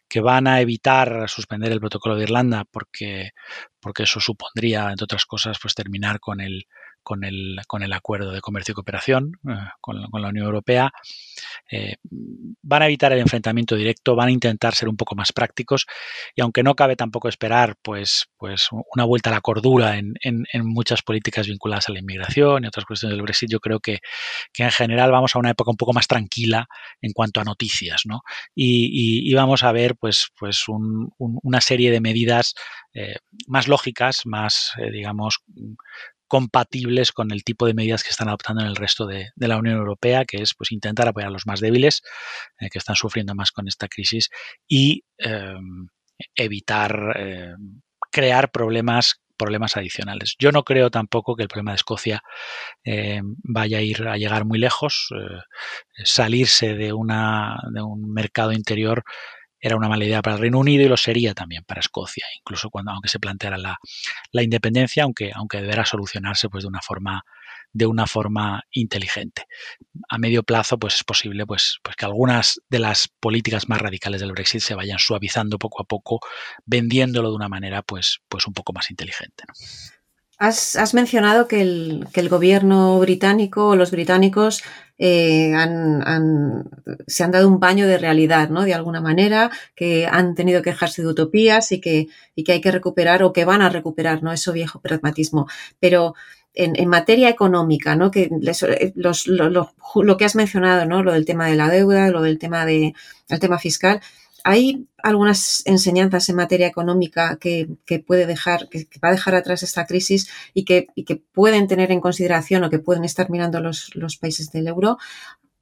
que 0.08 0.20
van 0.20 0.46
a 0.46 0.60
evitar 0.60 1.28
suspender 1.28 1.72
el 1.72 1.80
protocolo 1.80 2.16
de 2.16 2.24
Irlanda 2.24 2.64
porque, 2.70 3.32
porque 3.80 4.04
eso 4.04 4.20
supondría, 4.20 4.90
entre 4.90 5.04
otras 5.04 5.26
cosas, 5.26 5.58
pues 5.60 5.74
terminar 5.74 6.20
con 6.20 6.40
el, 6.40 6.66
con 7.02 7.24
el, 7.24 7.60
con 7.66 7.82
el 7.82 7.92
acuerdo 7.92 8.30
de 8.32 8.40
comercio 8.40 8.72
y 8.72 8.74
cooperación 8.74 9.32
eh, 9.48 9.54
con, 9.80 10.00
la 10.00 10.28
Unión 10.28 10.46
Europea. 10.46 10.92
Eh, 11.70 11.96
van 12.62 12.82
a 12.82 12.86
evitar 12.86 13.12
el 13.12 13.20
enfrentamiento 13.20 13.76
directo, 13.76 14.14
van 14.14 14.28
a 14.28 14.32
intentar 14.32 14.74
ser 14.74 14.88
un 14.88 14.96
poco 14.96 15.14
más 15.14 15.32
prácticos 15.32 15.86
y 16.34 16.42
aunque 16.42 16.62
no 16.62 16.74
cabe 16.74 16.96
tampoco 16.96 17.28
esperar 17.28 17.76
pues, 17.82 18.26
pues 18.36 18.68
una 18.94 19.04
vuelta 19.04 19.30
a 19.30 19.34
la 19.34 19.40
cordura 19.40 19.98
en, 19.98 20.14
en, 20.22 20.44
muchas 20.64 21.02
políticas 21.02 21.46
vinculadas 21.46 21.88
a 21.88 21.92
la 21.92 21.98
inmigración 21.98 22.64
y 22.64 22.66
otras 22.66 22.84
cuestiones 22.86 23.16
del 23.16 23.22
Brexit, 23.22 23.50
yo 23.50 23.60
creo 23.60 23.80
que, 23.80 23.98
que, 24.52 24.62
en 24.62 24.70
general 24.70 25.10
vamos 25.10 25.34
a 25.34 25.38
una 25.38 25.50
época 25.50 25.70
un 25.70 25.76
poco 25.76 25.92
más 25.92 26.06
tranquila 26.06 26.66
en 27.00 27.12
cuanto 27.12 27.40
a 27.40 27.44
noticias 27.44 28.02
¿no? 28.04 28.22
y, 28.54 29.30
y, 29.30 29.34
vamos 29.34 29.64
a 29.64 29.72
ver 29.72 29.96
pues, 29.96 30.28
pues 30.38 30.68
un, 30.68 31.12
una 31.18 31.60
serie 31.60 31.90
de 31.90 32.00
medidas 32.00 32.54
eh, 32.94 33.16
más 33.46 33.68
lógicas, 33.68 34.26
más, 34.26 34.72
digamos, 34.92 35.40
compatibles 36.32 37.12
con 37.12 37.30
el 37.30 37.44
tipo 37.44 37.66
de 37.66 37.74
medidas 37.74 38.02
que 38.02 38.08
están 38.08 38.28
adoptando 38.28 38.62
en 38.62 38.68
el 38.68 38.76
resto 38.76 39.04
de, 39.04 39.32
la 39.36 39.58
Unión 39.58 39.76
Europea, 39.76 40.24
que 40.24 40.38
es 40.38 40.54
pues 40.54 40.72
intentar 40.72 41.06
apoyar 41.06 41.28
a 41.28 41.30
los 41.30 41.46
más 41.46 41.60
débiles, 41.60 42.00
eh, 42.58 42.70
que 42.70 42.78
están 42.78 42.96
sufriendo 42.96 43.34
más 43.34 43.52
con 43.52 43.68
esta 43.68 43.86
crisis, 43.86 44.30
y 44.66 45.04
em, 45.18 45.88
evitar 46.34 47.16
em, 47.16 47.82
crear 48.10 48.50
problemas 48.50 49.20
problemas 49.36 49.76
adicionales. 49.76 50.36
Yo 50.38 50.52
no 50.52 50.62
creo 50.62 50.90
tampoco 50.90 51.36
que 51.36 51.42
el 51.42 51.48
problema 51.48 51.72
de 51.72 51.76
Escocia 51.76 52.22
em, 52.82 53.36
vaya 53.42 53.78
a 53.78 53.82
ir 53.82 54.08
a 54.08 54.16
llegar 54.16 54.46
muy 54.46 54.58
lejos. 54.58 55.08
Eh, 55.14 56.04
salirse 56.04 56.74
de, 56.74 56.94
una, 56.94 57.58
de 57.72 57.82
un 57.82 58.10
mercado 58.10 58.52
interior 58.52 59.04
era 59.62 59.76
una 59.76 59.88
mala 59.88 60.04
idea 60.04 60.20
para 60.20 60.34
el 60.34 60.42
Reino 60.42 60.58
Unido 60.58 60.84
y 60.84 60.88
lo 60.88 60.96
sería 60.96 61.34
también 61.34 61.62
para 61.64 61.80
Escocia, 61.80 62.26
incluso 62.36 62.68
cuando 62.68 62.90
aunque 62.90 63.08
se 63.08 63.20
planteara 63.20 63.56
la, 63.56 63.78
la 64.32 64.42
independencia, 64.42 65.04
aunque, 65.04 65.30
aunque 65.32 65.60
deberá 65.62 65.86
solucionarse 65.86 66.48
pues 66.48 66.64
de 66.64 66.68
una 66.68 66.82
forma 66.82 67.24
de 67.72 67.86
una 67.86 68.06
forma 68.06 68.62
inteligente. 68.72 69.46
A 70.10 70.18
medio 70.18 70.42
plazo, 70.42 70.78
pues 70.78 70.96
es 70.96 71.04
posible 71.04 71.46
pues, 71.46 71.78
pues 71.82 71.96
que 71.96 72.04
algunas 72.04 72.60
de 72.68 72.78
las 72.78 73.08
políticas 73.08 73.68
más 73.68 73.80
radicales 73.80 74.20
del 74.20 74.32
Brexit 74.32 74.60
se 74.60 74.74
vayan 74.74 74.98
suavizando 74.98 75.58
poco 75.58 75.80
a 75.80 75.84
poco, 75.84 76.20
vendiéndolo 76.66 77.30
de 77.30 77.36
una 77.36 77.48
manera 77.48 77.82
pues, 77.82 78.20
pues 78.28 78.46
un 78.46 78.52
poco 78.52 78.74
más 78.74 78.90
inteligente. 78.90 79.44
Has, 80.38 80.92
mencionado 80.92 81.46
que 81.46 81.62
el, 81.62 82.08
que 82.12 82.18
el, 82.18 82.28
gobierno 82.28 82.98
británico 82.98 83.68
o 83.68 83.76
los 83.76 83.92
británicos 83.92 84.64
eh, 85.04 85.52
se 87.08 87.24
han 87.24 87.30
dado 87.32 87.48
un 87.48 87.58
baño 87.58 87.88
de 87.88 87.98
realidad, 87.98 88.50
¿no? 88.50 88.62
De 88.62 88.72
alguna 88.72 89.00
manera, 89.00 89.50
que 89.74 90.06
han 90.06 90.36
tenido 90.36 90.62
que 90.62 90.70
dejarse 90.70 91.02
de 91.02 91.08
utopías 91.08 91.72
y 91.72 91.80
que, 91.80 92.06
y 92.36 92.44
que 92.44 92.52
hay 92.52 92.60
que 92.60 92.70
recuperar 92.70 93.24
o 93.24 93.32
que 93.32 93.44
van 93.44 93.62
a 93.62 93.68
recuperar, 93.68 94.22
¿no? 94.22 94.32
Eso 94.32 94.52
viejo 94.52 94.80
pragmatismo. 94.80 95.48
Pero 95.80 96.14
en, 96.54 96.88
materia 96.88 97.28
económica, 97.28 97.96
¿no? 97.96 98.12
Que 98.12 98.30
eh, 98.30 98.92
lo, 98.94 99.12
lo, 99.26 99.74
lo, 99.96 100.16
que 100.16 100.24
has 100.24 100.36
mencionado, 100.36 100.86
¿no? 100.86 101.02
Lo 101.02 101.12
del 101.14 101.24
tema 101.24 101.48
de 101.48 101.56
la 101.56 101.68
deuda, 101.68 102.08
lo 102.10 102.22
del 102.22 102.38
tema 102.38 102.64
de, 102.64 102.94
el 103.28 103.40
tema 103.40 103.58
fiscal, 103.58 104.00
¿Hay 104.44 104.86
algunas 105.02 105.62
enseñanzas 105.66 106.28
en 106.28 106.36
materia 106.36 106.66
económica 106.66 107.36
que, 107.36 107.68
puede 108.06 108.26
dejar, 108.26 108.68
que, 108.68 108.86
va 109.02 109.08
a 109.08 109.12
dejar 109.12 109.34
atrás 109.34 109.62
esta 109.62 109.86
crisis 109.86 110.30
y 110.54 110.64
que, 110.64 110.88
pueden 111.32 111.68
tener 111.68 111.90
en 111.92 112.00
consideración 112.00 112.64
o 112.64 112.70
que 112.70 112.78
pueden 112.78 113.04
estar 113.04 113.30
mirando 113.30 113.60
los, 113.60 114.16
países 114.20 114.50
del 114.52 114.68
euro? 114.68 114.98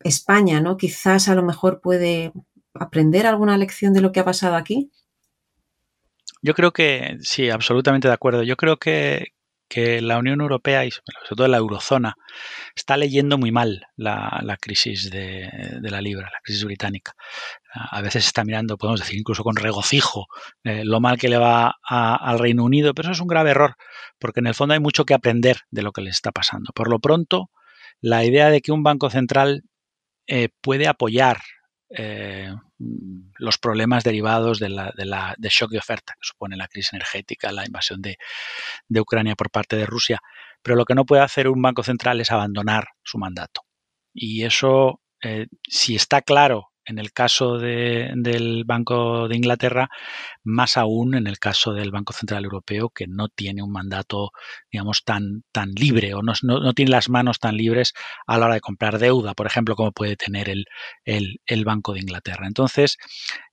España, 0.02 0.60
¿no? 0.60 0.76
Quizás 0.76 1.28
a 1.28 1.34
lo 1.34 1.42
mejor 1.42 1.80
puede 1.80 2.32
aprender 2.72 3.26
alguna 3.26 3.58
lección 3.58 3.92
de 3.92 4.00
lo 4.00 4.12
que 4.12 4.20
ha 4.20 4.24
pasado 4.24 4.56
aquí. 4.56 4.90
Yo 6.42 6.54
creo 6.54 6.72
que 6.72 7.18
sí, 7.20 7.50
absolutamente 7.50 8.08
de 8.08 8.14
acuerdo. 8.14 8.42
Yo 8.42 8.56
creo 8.56 8.78
que, 8.78 9.34
que 9.70 10.02
la 10.02 10.18
Unión 10.18 10.40
Europea 10.40 10.84
y 10.84 10.90
sobre 10.90 11.36
todo 11.36 11.46
la 11.46 11.58
eurozona 11.58 12.16
está 12.74 12.96
leyendo 12.96 13.38
muy 13.38 13.52
mal 13.52 13.86
la, 13.96 14.58
crisis 14.60 15.10
de, 15.10 15.48
la 15.80 16.00
libra, 16.02 16.28
la 16.30 16.40
crisis 16.42 16.64
británica. 16.64 17.14
A 17.72 18.02
veces 18.02 18.26
está 18.26 18.44
mirando, 18.44 18.76
podemos 18.76 18.98
decir, 18.98 19.16
incluso 19.16 19.44
con 19.44 19.54
regocijo 19.54 20.26
eh, 20.64 20.84
lo 20.84 21.00
mal 21.00 21.18
que 21.18 21.28
le 21.28 21.38
va 21.38 21.76
al 21.88 22.40
Reino 22.40 22.64
Unido, 22.64 22.94
pero 22.94 23.06
eso 23.06 23.12
es 23.12 23.20
un 23.20 23.28
grave 23.28 23.52
error, 23.52 23.76
porque 24.18 24.40
en 24.40 24.48
el 24.48 24.54
fondo 24.54 24.74
hay 24.74 24.80
mucho 24.80 25.04
que 25.04 25.14
aprender 25.14 25.58
de 25.70 25.82
lo 25.82 25.92
que 25.92 26.02
le 26.02 26.10
está 26.10 26.32
pasando. 26.32 26.72
Por 26.74 26.90
lo 26.90 26.98
pronto, 26.98 27.50
la 28.00 28.24
idea 28.24 28.50
de 28.50 28.60
que 28.62 28.72
un 28.72 28.82
banco 28.82 29.08
central 29.08 29.62
eh, 30.26 30.48
puede 30.60 30.88
apoyar 30.88 31.38
eh, 31.90 32.54
los 32.78 33.58
problemas 33.58 34.04
derivados 34.04 34.58
de 34.58 34.68
la, 34.68 35.34
de 35.36 35.48
shock 35.48 35.70
de 35.70 35.78
oferta 35.78 36.14
que 36.14 36.26
supone 36.26 36.56
la 36.56 36.68
crisis 36.68 36.92
energética, 36.92 37.52
la 37.52 37.66
invasión 37.66 38.00
de, 38.00 38.16
de 38.88 39.00
Ucrania 39.00 39.34
por 39.34 39.50
parte 39.50 39.76
de 39.76 39.86
Rusia. 39.86 40.20
Pero 40.62 40.76
lo 40.76 40.84
que 40.84 40.94
no 40.94 41.04
puede 41.04 41.22
hacer 41.22 41.48
un 41.48 41.62
banco 41.62 41.82
central 41.82 42.20
es 42.20 42.30
abandonar 42.30 42.88
su 43.02 43.18
mandato. 43.18 43.62
Y 44.12 44.44
eso, 44.44 45.00
eh, 45.22 45.46
si 45.68 45.96
está 45.96 46.22
claro 46.22 46.69
en 46.90 46.98
el 46.98 47.12
caso 47.12 47.58
del 47.58 48.64
Banco 48.66 49.28
de 49.28 49.36
Inglaterra, 49.36 49.88
más 50.42 50.76
aún 50.76 51.14
en 51.14 51.26
el 51.26 51.38
caso 51.38 51.72
del 51.72 51.90
Banco 51.90 52.12
Central 52.12 52.44
Europeo, 52.44 52.90
que 52.90 53.06
no 53.06 53.28
tiene 53.28 53.62
un 53.62 53.72
mandato, 53.72 54.32
digamos, 54.70 55.04
tan, 55.04 55.44
tan 55.52 55.70
libre 55.70 56.14
o 56.14 56.22
no, 56.22 56.32
no, 56.42 56.72
tiene 56.74 56.90
las 56.90 57.08
manos 57.08 57.38
tan 57.38 57.56
libres 57.56 57.94
a 58.26 58.38
la 58.38 58.46
hora 58.46 58.54
de 58.54 58.60
comprar 58.60 58.98
deuda, 58.98 59.34
por 59.34 59.46
ejemplo, 59.46 59.76
como 59.76 59.92
puede 59.92 60.16
tener 60.16 60.48
el, 60.50 60.66
el, 61.04 61.64
Banco 61.64 61.92
de 61.92 62.00
Inglaterra. 62.00 62.46
Entonces, 62.46 62.96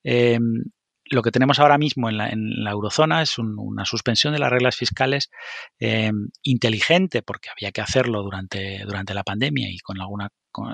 em, 0.04 0.64
lo 1.10 1.22
que 1.22 1.32
tenemos 1.32 1.60
ahora 1.60 1.78
mismo 1.78 2.10
en 2.10 2.18
la, 2.18 2.72
eurozona 2.72 3.22
es 3.22 3.38
una 3.38 3.86
suspensión 3.86 4.34
de 4.34 4.40
las 4.40 4.50
reglas 4.50 4.76
fiscales 4.76 5.30
em, 5.80 6.30
inteligente, 6.44 7.22
porque 7.22 7.50
había 7.50 7.72
que 7.72 7.82
hacerlo 7.82 8.24
durante, 8.24 8.84
durante 8.86 9.14
la 9.14 9.24
pandemia 9.24 9.70
y 9.70 9.78
con 9.80 10.02
alguna 10.02 10.30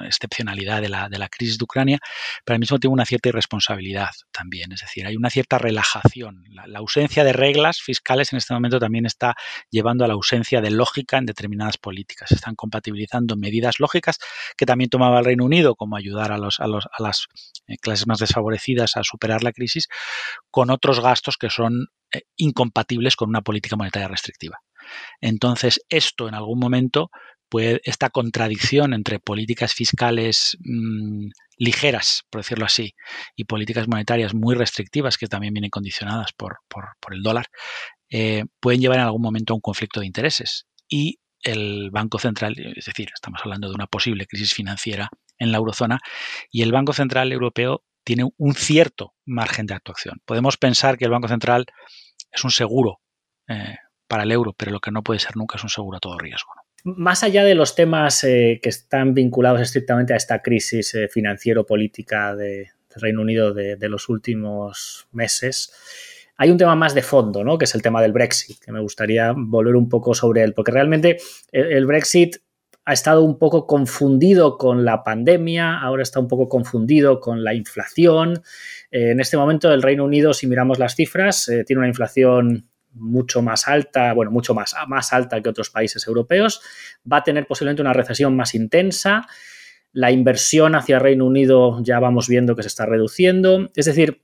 excepcionalidad 0.06 0.82
de 0.82 0.90
la, 0.90 1.10
de 1.10 1.18
la 1.18 1.30
crisis 1.30 1.58
de 1.58 1.64
Ucrania, 1.64 2.00
pero 2.44 2.56
al 2.56 2.60
mismo 2.60 2.80
tiempo 2.80 2.94
una 2.94 3.06
cierta 3.06 3.30
irresponsabilidad 3.30 4.10
también. 4.32 4.72
Es 4.72 4.82
decir, 4.82 5.06
hay 5.06 5.16
una 5.16 5.30
cierta 5.30 5.58
relajación. 5.58 6.44
La, 6.50 6.80
ausencia 6.80 7.24
de 7.24 7.34
reglas 7.34 7.82
fiscales 7.82 8.34
en 8.34 8.38
este 8.38 8.54
momento 8.54 8.80
también 8.80 9.06
está 9.06 9.36
llevando 9.70 10.04
a 10.04 10.08
la 10.08 10.16
ausencia 10.16 10.62
de 10.62 10.70
lógica 10.70 11.18
en 11.18 11.26
determinadas 11.26 11.78
políticas. 11.78 12.30
Se 12.30 12.36
están 12.36 12.56
compatibilizando 12.56 13.38
medidas 13.38 13.80
lógicas 13.80 14.18
que 14.58 14.66
también 14.66 14.90
tomaba 14.90 15.20
el 15.20 15.26
Reino 15.26 15.46
Unido, 15.46 15.76
como 15.76 15.96
ayudar 15.96 16.32
a, 16.32 16.36
a 16.36 17.02
las 17.02 17.28
eh, 17.68 17.78
clases 17.78 18.08
más 18.08 18.20
desfavorecidas 18.20 18.98
a 18.98 19.04
superar 19.04 19.44
la 19.44 19.54
crisis, 19.54 19.88
con 20.52 20.70
otros 20.70 21.00
gastos 21.00 21.38
que 21.38 21.50
son 21.50 21.88
eh, 22.12 22.24
incompatibles 22.36 23.16
con 23.16 23.30
una 23.30 23.42
política 23.42 23.76
monetaria 23.76 24.08
restrictiva. 24.08 24.60
Entonces, 25.22 25.82
esto 25.90 26.28
en 26.28 26.36
algún 26.36 26.60
momento 26.60 27.10
esta 27.60 28.10
contradicción 28.10 28.94
entre 28.94 29.20
políticas 29.20 29.74
fiscales 29.74 30.58
mm, 30.64 31.30
ligeras, 31.58 32.24
por 32.30 32.42
decirlo 32.42 32.66
así, 32.66 32.96
y 33.36 33.46
políticas 33.46 33.88
monetarias 33.88 34.34
muy 34.34 34.56
restrictivas, 34.56 35.18
que 35.18 35.28
también 35.28 35.54
vienen 35.54 35.70
condicionadas 35.70 36.32
por, 36.36 36.58
el 37.12 37.22
dólar, 37.22 37.48
eh, 38.10 38.46
pueden 38.60 38.82
llevar 38.82 39.00
en 39.00 39.06
algún 39.06 39.22
momento 39.22 39.54
a 39.54 39.56
un 39.56 39.62
conflicto 39.62 40.00
de 40.00 40.08
intereses. 40.08 40.66
Y 40.88 41.20
el 41.42 41.90
Banco 41.92 42.20
Central, 42.20 42.56
es 42.76 42.86
decir, 42.86 43.10
estamos 43.14 43.42
hablando 43.44 43.70
de 43.70 43.76
una 43.76 43.88
posible 43.88 44.26
crisis 44.26 44.54
financiera 44.54 45.10
en 45.38 45.52
la 45.52 45.58
eurozona, 45.58 46.00
y 46.52 46.62
el 46.62 46.72
Banco 46.72 46.94
Central 46.94 47.32
Europeo 47.32 47.84
tiene 48.04 48.26
un 48.38 48.56
cierto 48.56 49.14
margen 49.26 49.66
de 49.66 49.74
actuación. 49.74 50.22
Podemos 50.26 50.58
pensar 50.58 50.98
que 50.98 51.06
el 51.06 51.12
Banco 51.12 51.28
Central 51.28 51.66
es 52.32 52.44
un 52.44 52.52
seguro 52.52 53.00
eh, 53.48 53.78
para 54.08 54.24
el 54.24 54.32
euro, 54.32 54.54
pero 54.54 54.72
lo 54.72 54.80
que 54.80 54.92
no 54.92 55.04
puede 55.04 55.20
ser 55.20 55.36
nunca 55.38 55.58
es 55.58 55.64
un 55.64 55.70
seguro 55.70 55.98
a 55.98 56.00
todo 56.00 56.18
riesgo. 56.18 56.52
Más 56.84 57.24
allá 57.24 57.44
de 57.44 57.56
los 57.56 57.76
temas 57.76 58.24
eh, 58.24 58.60
que 58.62 58.70
están 58.70 59.14
vinculados 59.14 59.62
estrictamente 59.62 60.14
a 60.14 60.18
esta 60.18 60.42
crisis 60.42 60.94
eh, 60.96 61.08
financiero-política 61.08 62.36
de, 62.36 62.72
del 62.90 63.02
Reino 63.02 63.22
Unido 63.22 63.54
de, 63.54 63.78
de, 63.78 63.90
los 63.90 64.10
últimos 64.10 65.08
meses, 65.12 65.74
hay 66.36 66.52
un 66.52 66.58
tema 66.58 66.76
más 66.76 66.94
de 66.94 67.02
fondo, 67.02 67.44
¿no? 67.44 67.58
que 67.58 67.66
es 67.66 67.76
el 67.76 67.82
tema 67.82 68.02
del 68.02 68.12
Brexit, 68.12 68.60
que 68.60 68.72
me 68.72 68.82
gustaría 68.82 69.34
volver 69.36 69.76
un 69.76 69.88
poco 69.88 70.14
sobre 70.14 70.44
él, 70.44 70.54
porque 70.54 70.72
realmente 70.72 71.18
el, 71.52 71.72
el 71.72 71.86
Brexit 71.86 72.38
ha 72.86 72.94
estado 72.94 73.24
un 73.24 73.38
poco 73.38 73.66
confundido 73.66 74.58
con 74.58 74.84
la 74.84 75.04
pandemia, 75.04 75.80
ahora 75.80 76.04
está 76.04 76.20
un 76.20 76.28
poco 76.28 76.50
confundido 76.50 77.20
con 77.20 77.44
la 77.44 77.54
inflación. 77.54 78.42
Eh, 78.92 79.12
en 79.12 79.20
este 79.20 79.38
momento 79.38 79.72
el 79.72 79.82
Reino 79.82 80.04
Unido, 80.04 80.34
si 80.34 80.48
miramos 80.48 80.80
las 80.80 80.96
cifras, 80.96 81.48
eh, 81.48 81.64
tiene 81.64 81.80
una 81.80 81.88
inflación 81.88 82.70
mucho 82.94 83.42
más 83.42 83.68
alta, 83.68 84.14
bueno, 84.14 84.32
mucho 84.32 84.54
más, 84.54 84.76
más 84.88 85.14
alta 85.14 85.42
que 85.42 85.50
otros 85.50 85.70
países 85.70 86.08
europeos, 86.08 86.62
va 87.12 87.18
a 87.18 87.24
tener 87.24 87.48
posiblemente 87.48 87.82
una 87.82 87.94
recesión 87.94 88.36
más 88.36 88.56
intensa, 88.56 89.28
la 89.92 90.12
inversión 90.12 90.76
hacia 90.76 91.00
Reino 91.00 91.26
Unido 91.26 91.82
ya 91.84 92.00
vamos 92.00 92.28
viendo 92.28 92.56
que 92.56 92.64
se 92.64 92.68
está 92.68 92.86
reduciendo, 92.86 93.70
es 93.76 93.86
decir, 93.86 94.22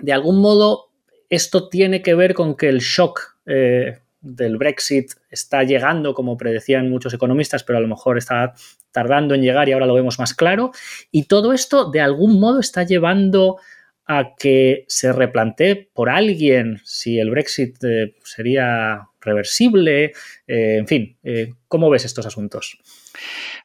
de 0.00 0.12
algún 0.12 0.40
modo 0.40 0.90
esto 1.30 1.68
tiene 1.68 2.02
que 2.02 2.14
ver 2.14 2.34
con 2.34 2.56
que 2.56 2.68
el 2.68 2.80
shock 2.80 3.36
eh, 3.46 3.98
del 4.20 4.56
Brexit 4.56 5.12
está 5.30 5.62
llegando, 5.62 6.14
como 6.14 6.36
predecían 6.36 6.90
muchos 6.90 7.14
economistas, 7.14 7.64
pero 7.64 7.78
a 7.78 7.80
lo 7.80 7.88
mejor 7.88 8.18
está 8.18 8.54
tardando 8.92 9.34
en 9.34 9.42
llegar 9.42 9.68
y 9.68 9.72
ahora 9.72 9.86
lo 9.86 9.94
vemos 9.94 10.18
más 10.18 10.34
claro. 10.34 10.72
Y 11.10 11.24
todo 11.24 11.52
esto 11.52 11.90
de 11.90 12.00
algún 12.00 12.40
modo 12.40 12.60
está 12.60 12.82
llevando 12.82 13.58
a 14.06 14.34
que 14.38 14.84
se 14.88 15.12
replantee 15.12 15.90
por 15.92 16.08
alguien 16.08 16.80
si 16.84 17.18
el 17.18 17.30
Brexit 17.30 17.82
eh, 17.84 18.14
sería 18.22 19.08
reversible. 19.20 20.12
Eh, 20.46 20.76
en 20.78 20.86
fin, 20.86 21.18
eh, 21.24 21.52
¿cómo 21.66 21.90
ves 21.90 22.04
estos 22.04 22.24
asuntos? 22.26 22.78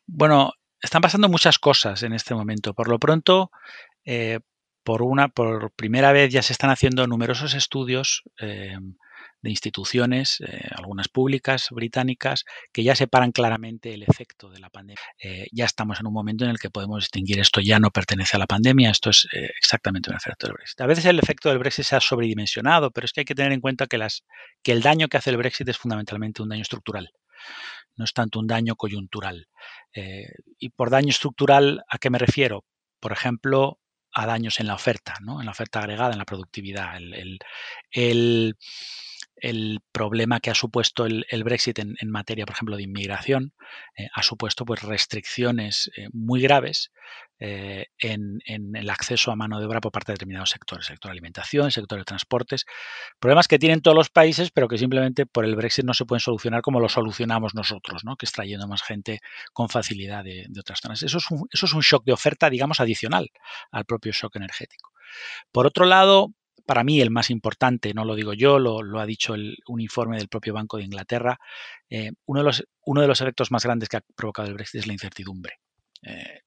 Bueno, 0.08 0.54
están 0.82 1.02
pasando 1.02 1.30
muchas 1.30 1.60
cosas 1.60 2.02
en 2.04 2.14
este 2.14 2.34
momento. 2.34 2.74
Por 2.74 2.90
lo 2.90 3.00
pronto, 3.00 3.52
por 4.84 5.04
una, 5.04 5.28
por 5.30 5.72
primera 5.74 6.12
vez 6.12 6.34
ya 6.34 6.42
se 6.42 6.54
están 6.54 6.72
haciendo 6.72 7.06
numerosos 7.06 7.54
estudios 7.54 8.24
de 9.42 9.50
instituciones, 9.50 10.42
eh, 10.42 10.68
algunas 10.76 11.08
públicas 11.08 11.70
británicas, 11.72 12.46
que 12.72 12.84
ya 12.84 12.96
separan 12.96 13.32
claramente 13.32 13.94
el 13.94 14.04
efecto 14.04 14.50
de 14.50 14.60
la 14.60 14.70
pandemia. 14.70 15.02
Eh, 15.22 15.48
ya 15.52 15.66
estamos 15.66 16.00
en 16.00 16.08
un 16.08 16.14
momento 16.14 16.44
en 16.44 16.52
el 16.52 16.60
que 16.60 16.70
podemos 16.70 17.04
distinguir 17.04 17.40
esto 17.40 17.62
ya 17.62 17.80
no 17.80 17.92
pertenece 17.92 18.38
a 18.38 18.40
la 18.40 18.48
pandemia, 18.48 18.92
esto 18.92 19.10
es 19.10 19.28
eh, 19.34 19.50
exactamente 19.58 20.10
un 20.10 20.16
efecto 20.16 20.48
del 20.48 20.54
Brexit. 20.54 20.82
A 20.82 20.88
veces 20.88 21.06
el 21.06 21.20
efecto 21.20 21.50
del 21.50 21.58
Brexit 21.58 21.86
se 21.86 21.96
ha 21.96 22.00
sobredimensionado, 22.00 22.92
pero 22.92 23.06
es 23.06 23.14
que 23.14 23.22
hay 23.22 23.26
que 23.26 23.36
tener 23.36 23.52
en 23.52 23.62
cuenta 23.62 23.88
que, 23.88 24.00
el 24.66 24.82
daño 24.82 25.08
que 25.08 25.18
hace 25.18 25.32
el 25.32 25.38
Brexit 25.38 25.68
es 25.68 25.78
fundamentalmente 25.78 26.42
un 26.42 26.50
daño 26.50 26.62
estructural. 26.62 27.12
No 27.96 28.06
es 28.06 28.14
tanto 28.14 28.40
un 28.40 28.48
daño 28.48 28.76
coyuntural. 28.76 29.48
Y 30.58 30.70
por 30.70 30.90
daño 30.90 31.10
estructural, 31.10 31.84
¿a 31.90 31.98
qué 31.98 32.10
me 32.10 32.18
refiero? 32.18 32.64
Por 33.00 33.12
ejemplo, 33.12 33.82
a 34.14 34.26
daños 34.26 34.60
en 34.60 34.68
la 34.68 34.76
oferta, 34.76 35.16
¿no? 35.22 35.40
en 35.40 35.46
la 35.46 35.52
oferta 35.52 35.80
agregada, 35.80 36.12
en 36.12 36.20
la 36.20 36.26
productividad. 36.26 36.98
El, 36.98 37.40
el, 37.92 38.58
el 39.36 39.80
problema 39.92 40.40
que 40.40 40.52
ha 40.52 40.56
supuesto 40.56 41.06
el, 41.06 41.44
Brexit 41.44 41.80
en, 41.80 41.96
materia, 42.10 42.46
por 42.46 42.56
ejemplo, 42.56 42.78
de 42.78 42.84
inmigración, 42.84 43.54
eh, 43.98 44.08
ha 44.14 44.22
supuesto 44.22 44.66
pues, 44.66 44.84
restricciones 44.84 45.90
eh, 45.98 46.10
muy 46.14 46.42
graves 46.42 46.92
eh, 47.40 47.88
en, 47.98 48.40
en, 48.46 48.76
el 48.76 48.90
acceso 48.90 49.32
a 49.32 49.36
mano 49.36 49.60
de 49.60 49.66
obra 49.66 49.82
por 49.82 49.92
parte 49.92 50.12
de 50.12 50.16
determinados 50.16 50.52
sectores, 50.52 50.86
sector 50.86 51.10
de 51.10 51.14
alimentación, 51.14 51.72
sector 51.72 51.98
de 51.98 52.06
transportes, 52.06 52.66
problemas 53.20 53.48
que 53.48 53.58
tienen 53.58 53.82
todos 53.82 53.98
los 53.98 54.10
países, 54.10 54.52
pero 54.52 54.68
que 54.68 54.78
simplemente 54.78 55.26
por 55.26 55.44
el 55.46 55.56
Brexit 55.56 55.86
no 55.86 55.96
se 55.96 56.06
pueden 56.06 56.20
solucionar 56.20 56.62
como 56.62 56.80
lo 56.80 56.88
solucionamos 56.88 57.56
nosotros, 57.56 58.04
¿no? 58.04 58.16
que 58.18 58.28
es 58.28 58.32
trayendo 58.32 58.68
más 58.68 58.84
gente 58.84 59.22
con 59.54 59.70
facilidad 59.70 60.24
de, 60.24 60.46
de 60.50 60.60
otras 60.60 60.80
zonas. 60.82 61.02
Eso 61.02 61.18
es, 61.18 61.32
un, 61.32 61.48
eso 61.52 61.66
es 61.66 61.74
un 61.74 61.82
shock 61.82 62.04
de 62.06 62.14
oferta, 62.14 62.50
digamos, 62.50 62.80
adicional 62.80 63.32
al 63.72 63.86
propio 63.86 64.12
shock 64.12 64.36
energético. 64.36 64.92
Por 65.52 65.66
otro 65.66 65.86
lado, 65.86 66.34
para 66.66 66.84
mí 66.84 67.02
el 67.02 67.12
más 67.12 67.30
importante, 67.30 67.94
no 67.94 68.06
lo 68.06 68.16
digo 68.16 68.34
yo, 68.34 68.60
lo, 68.60 69.00
ha 69.00 69.06
dicho 69.06 69.34
el, 69.34 69.58
un 69.68 69.82
informe 69.82 70.18
del 70.18 70.28
propio 70.28 70.54
Banco 70.54 70.78
de 70.78 70.84
Inglaterra, 70.84 71.40
eh, 71.90 72.12
uno, 72.26 72.42
de 72.42 72.46
los, 72.46 72.64
uno 72.86 73.02
de 73.02 73.08
los 73.08 73.22
efectos 73.22 73.52
más 73.52 73.64
grandes 73.64 73.90
que 73.90 73.98
ha 73.98 74.04
provocado 74.16 74.48
el 74.48 74.54
Brexit 74.54 74.82
es 74.82 74.88
la 74.88 74.94
incertidumbre. 74.94 75.60
Eh, 76.04 76.42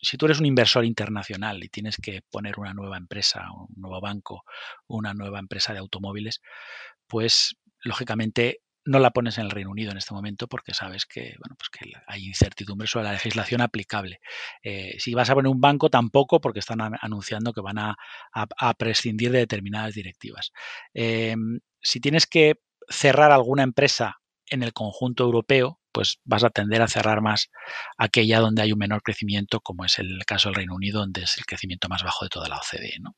si 0.00 0.16
tú 0.16 0.26
eres 0.26 0.40
un 0.40 0.46
inversor 0.46 0.84
internacional 0.84 1.62
y 1.62 1.68
tienes 1.68 1.96
que 1.96 2.22
poner 2.30 2.58
una 2.58 2.72
nueva 2.72 2.96
empresa, 2.96 3.46
un 3.52 3.68
nuevo 3.76 4.00
banco, 4.00 4.44
una 4.86 5.12
nueva 5.12 5.38
empresa 5.38 5.72
de 5.72 5.80
automóviles, 5.80 6.40
pues 7.06 7.56
lógicamente 7.82 8.60
no 8.84 8.98
la 8.98 9.10
pones 9.10 9.38
en 9.38 9.44
el 9.44 9.50
Reino 9.50 9.70
Unido 9.70 9.90
en 9.90 9.98
este 9.98 10.14
momento 10.14 10.46
porque 10.48 10.74
sabes 10.74 11.06
que, 11.06 11.34
bueno, 11.38 11.56
pues 11.56 11.68
que 11.70 11.92
hay 12.06 12.26
incertidumbre 12.26 12.88
sobre 12.88 13.06
la 13.06 13.12
legislación 13.12 13.60
aplicable. 13.60 14.20
Eh, 14.62 14.96
si 14.98 15.14
vas 15.14 15.30
a 15.30 15.34
poner 15.34 15.50
un 15.50 15.60
banco, 15.60 15.90
tampoco 15.90 16.40
porque 16.40 16.60
están 16.60 16.80
anunciando 16.80 17.52
que 17.52 17.60
van 17.60 17.78
a, 17.78 17.96
prescindir 18.78 19.32
de 19.32 19.38
determinadas 19.38 19.94
directivas. 19.94 20.52
Eh, 20.94 21.34
si 21.82 22.00
tienes 22.00 22.26
que 22.26 22.56
cerrar 22.88 23.32
alguna 23.32 23.62
empresa 23.62 24.20
en 24.46 24.62
el 24.62 24.72
conjunto 24.72 25.24
europeo, 25.24 25.80
pues 25.92 26.20
vas 26.24 26.44
a 26.44 26.50
tender 26.50 26.82
a 26.82 26.88
cerrar 26.88 27.20
más 27.20 27.50
aquella 27.98 28.40
donde 28.40 28.62
hay 28.62 28.72
un 28.72 28.78
menor 28.78 29.02
crecimiento, 29.02 29.60
como 29.60 29.84
es 29.84 29.98
el 29.98 30.24
caso 30.24 30.48
del 30.48 30.56
Reino 30.56 30.74
Unido, 30.74 31.00
donde 31.00 31.22
es 31.22 31.36
el 31.38 31.44
crecimiento 31.44 31.88
más 31.88 32.02
bajo 32.02 32.24
de 32.24 32.28
toda 32.28 32.48
la 32.48 32.56
OCDE. 32.56 32.98
¿no? 33.00 33.16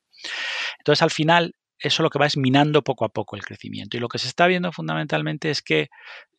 Entonces, 0.79 1.01
al 1.01 1.11
final, 1.11 1.55
eso 1.83 2.01
lo 2.01 2.09
que 2.09 2.17
va 2.17 2.25
es 2.25 2.37
minando 2.37 2.81
poco 2.81 3.03
a 3.03 3.09
poco 3.09 3.35
el 3.35 3.43
crecimiento. 3.43 3.97
Y 3.97 3.99
lo 3.99 4.07
que 4.07 4.17
se 4.17 4.29
está 4.29 4.47
viendo 4.47 4.71
fundamentalmente 4.71 5.49
es 5.49 5.61
que, 5.61 5.89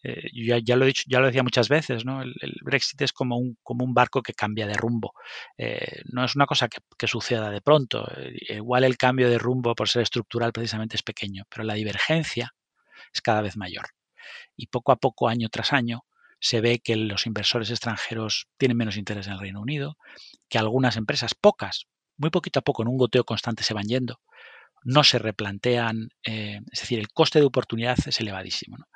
eh, 0.03 0.31
ya, 0.33 0.77
lo 0.77 0.85
he 0.85 0.89
dicho, 0.89 1.05
ya 1.07 1.21
lo 1.21 1.27
decía 1.27 1.43
muchas 1.43 1.69
veces, 1.69 2.07
¿no? 2.07 2.23
el, 2.23 2.35
Brexit 2.63 3.03
es 3.03 3.13
como 3.13 3.37
un, 3.37 3.59
como 3.63 3.85
un 3.85 3.93
barco 3.93 4.23
que 4.23 4.33
cambia 4.33 4.67
de 4.67 4.73
rumbo. 4.73 5.13
Eh, 5.59 6.01
no 6.11 6.25
es 6.25 6.35
una 6.35 6.47
cosa 6.47 6.69
que, 6.69 6.79
que 6.99 7.07
suceda 7.07 7.51
de 7.51 7.61
pronto. 7.61 8.11
Eh, 8.17 8.57
igual 8.57 8.85
el 8.85 8.97
cambio 8.97 9.29
de 9.29 9.39
rumbo 9.39 9.75
por 9.75 9.89
ser 9.89 10.03
estructural 10.03 10.53
precisamente 10.53 10.97
es 10.97 11.03
pequeño, 11.03 11.45
pero 11.51 11.65
la 11.65 11.75
divergencia 11.75 12.55
es 13.13 13.21
cada 13.21 13.43
vez 13.43 13.59
mayor. 13.59 13.89
Y 14.57 14.69
poco 14.69 14.93
a 14.93 14.97
poco, 14.97 15.29
año 15.29 15.51
tras 15.51 15.75
año, 15.75 16.07
se 16.41 16.63
ve 16.63 16.79
que 16.79 16.97
los 16.97 17.27
inversores 17.27 17.71
extranjeros 17.71 18.49
tienen 18.57 18.79
menos 18.79 18.97
interés 18.97 19.27
en 19.27 19.35
el 19.35 19.41
Reino 19.41 19.61
Unido, 19.61 19.99
que 20.49 20.59
algunas 20.59 20.97
empresas, 20.97 21.35
pocas, 21.35 21.87
muy 22.17 22.31
poquito 22.31 22.61
a 22.61 22.63
poco, 22.63 22.83
en 22.83 22.89
un 22.89 22.97
goteo 22.97 23.25
constante 23.25 23.63
se 23.63 23.75
van 23.75 23.85
yendo 23.85 24.21
no 24.85 25.03
se 25.03 25.19
replantean, 25.19 26.11
eh, 26.25 26.61
es 26.71 26.81
decir, 26.81 26.99
el 26.99 27.09
coste 27.09 27.41
de 27.41 27.47
oportunidad 27.47 27.97
es 28.07 28.21
elevadísimo. 28.21 28.79
¿no? 28.79 28.87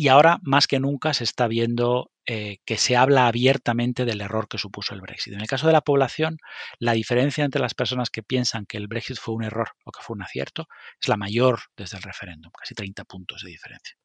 Y 0.00 0.08
ahora, 0.08 0.38
más 0.42 0.66
que 0.66 0.80
nunca, 0.80 1.12
se 1.12 1.24
está 1.24 1.46
viendo 1.46 2.10
eh, 2.24 2.58
que 2.64 2.78
se 2.78 2.96
habla 2.96 3.26
abiertamente 3.26 4.06
del 4.06 4.22
error 4.22 4.48
que 4.48 4.56
supuso 4.56 4.94
el 4.94 5.02
Brexit. 5.02 5.34
En 5.34 5.42
el 5.42 5.46
caso 5.46 5.66
de 5.66 5.74
la 5.74 5.82
población, 5.82 6.38
la 6.78 6.92
diferencia 6.92 7.44
entre 7.44 7.60
las 7.60 7.74
personas 7.74 8.08
que 8.08 8.22
piensan 8.22 8.64
que 8.64 8.78
el 8.78 8.86
Brexit 8.86 9.18
fue 9.18 9.34
un 9.34 9.44
error 9.44 9.72
o 9.84 9.92
que 9.92 10.00
fue 10.00 10.14
un 10.14 10.22
acierto 10.22 10.68
es 10.98 11.08
la 11.08 11.18
mayor 11.18 11.60
desde 11.76 11.98
el 11.98 12.02
referéndum, 12.02 12.50
casi 12.58 12.74
30 12.74 13.04
puntos 13.04 13.42
de 13.42 13.50
diferencia. 13.50 13.96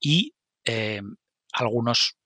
Y 0.00 0.34
eh, 0.64 1.00
algunos 1.52 2.16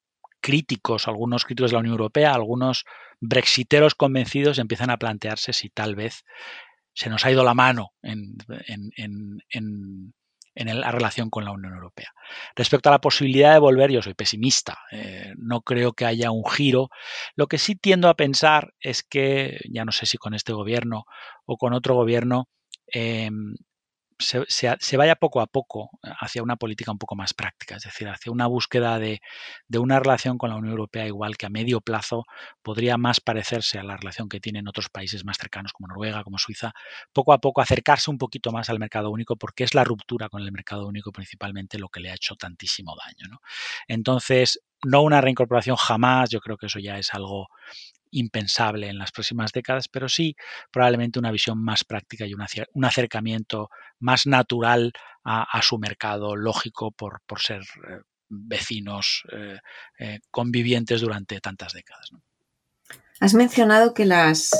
críticos, 0.40 1.08
algunos 1.08 1.44
críticos 1.44 1.72
de 1.72 1.74
la 1.74 1.80
Unión 1.80 1.92
Europea, 1.92 2.32
algunos 2.32 2.84
brexiteros 3.20 3.94
convencidos 3.94 4.58
empiezan 4.58 4.88
a 4.88 4.98
plantearse 4.98 5.52
si 5.52 5.68
tal 5.68 5.94
vez 5.94 6.24
se 6.94 7.10
nos 7.10 7.24
ha 7.24 7.30
ido 7.30 7.44
la 7.44 7.54
mano 7.54 7.92
en, 8.02 8.36
en, 8.66 8.90
en, 8.96 10.14
en, 10.54 10.80
la 10.80 10.90
relación 10.90 11.30
con 11.30 11.44
la 11.44 11.52
Unión 11.52 11.74
Europea. 11.74 12.12
Respecto 12.54 12.88
a 12.88 12.92
la 12.92 13.00
posibilidad 13.00 13.52
de 13.52 13.58
volver, 13.58 13.90
yo 13.90 14.02
soy 14.02 14.14
pesimista. 14.14 14.78
Eh, 14.90 15.32
no 15.36 15.62
creo 15.62 15.92
que 15.92 16.04
haya 16.04 16.30
un 16.30 16.44
giro. 16.44 16.90
Lo 17.34 17.46
que 17.46 17.58
sí 17.58 17.74
tiendo 17.74 18.08
a 18.08 18.14
pensar 18.14 18.74
es 18.80 19.02
que, 19.02 19.60
ya 19.70 19.84
no 19.84 19.92
sé 19.92 20.06
si 20.06 20.18
con 20.18 20.34
este 20.34 20.52
gobierno 20.52 21.04
o 21.46 21.56
con 21.56 21.72
otro 21.72 21.94
gobierno, 21.94 22.48
eh, 22.92 23.30
se, 24.22 24.96
vaya 24.96 25.16
poco 25.16 25.40
a 25.40 25.46
poco 25.46 25.90
hacia 26.02 26.42
una 26.42 26.56
política 26.56 26.90
un 26.90 26.98
poco 26.98 27.14
más 27.14 27.34
práctica, 27.34 27.76
es 27.76 27.82
decir, 27.82 28.08
hacia 28.08 28.32
una 28.32 28.46
búsqueda 28.46 28.98
de, 28.98 29.20
una 29.76 30.00
relación 30.00 30.38
con 30.38 30.50
la 30.50 30.56
Unión 30.56 30.72
Europea 30.72 31.06
igual 31.06 31.36
que 31.36 31.46
a 31.46 31.50
medio 31.50 31.80
plazo 31.80 32.24
podría 32.62 32.96
más 32.96 33.20
parecerse 33.20 33.78
a 33.78 33.82
la 33.82 33.96
relación 33.96 34.28
que 34.28 34.40
tienen 34.40 34.68
otros 34.68 34.88
países 34.88 35.24
más 35.24 35.38
cercanos 35.38 35.72
como 35.72 35.88
Noruega, 35.88 36.24
como 36.24 36.38
Suiza, 36.38 36.72
poco 37.12 37.32
a 37.32 37.38
poco 37.38 37.60
acercarse 37.60 38.10
un 38.10 38.18
poquito 38.18 38.52
más 38.52 38.70
al 38.70 38.78
mercado 38.78 39.10
único 39.10 39.36
porque 39.36 39.64
es 39.64 39.74
la 39.74 39.84
ruptura 39.84 40.28
con 40.28 40.42
el 40.42 40.52
mercado 40.52 40.86
único 40.86 41.12
principalmente 41.12 41.78
lo 41.78 41.88
que 41.88 42.00
le 42.00 42.10
ha 42.10 42.14
hecho 42.14 42.36
tantísimo 42.36 42.94
daño. 42.96 43.40
Entonces, 43.88 44.60
no 44.84 45.02
una 45.02 45.20
reincorporación 45.20 45.76
jamás, 45.76 46.30
yo 46.30 46.40
creo 46.40 46.56
que 46.56 46.66
eso 46.66 46.78
ya 46.78 46.98
es 46.98 47.14
algo 47.14 47.48
impensable 48.12 48.88
en 48.88 48.98
las 48.98 49.10
próximas 49.10 49.52
décadas, 49.52 49.88
pero 49.88 50.08
sí 50.08 50.36
probablemente 50.70 51.18
una 51.18 51.32
visión 51.32 51.62
más 51.62 51.84
práctica 51.84 52.24
y 52.26 52.34
un 52.34 52.84
acercamiento 52.84 53.70
más 53.98 54.26
natural 54.26 54.92
a, 55.24 55.62
su 55.62 55.78
mercado 55.78 56.36
lógico 56.36 56.90
por, 56.90 57.20
ser 57.38 57.60
eh, 57.60 58.00
vecinos 58.28 59.22
eh, 59.32 59.58
eh, 59.98 60.20
convivientes 60.30 61.00
durante 61.00 61.40
tantas 61.40 61.72
décadas. 61.72 62.10
Has 63.20 63.34
mencionado 63.34 63.94
que 63.94 64.04
las, 64.04 64.50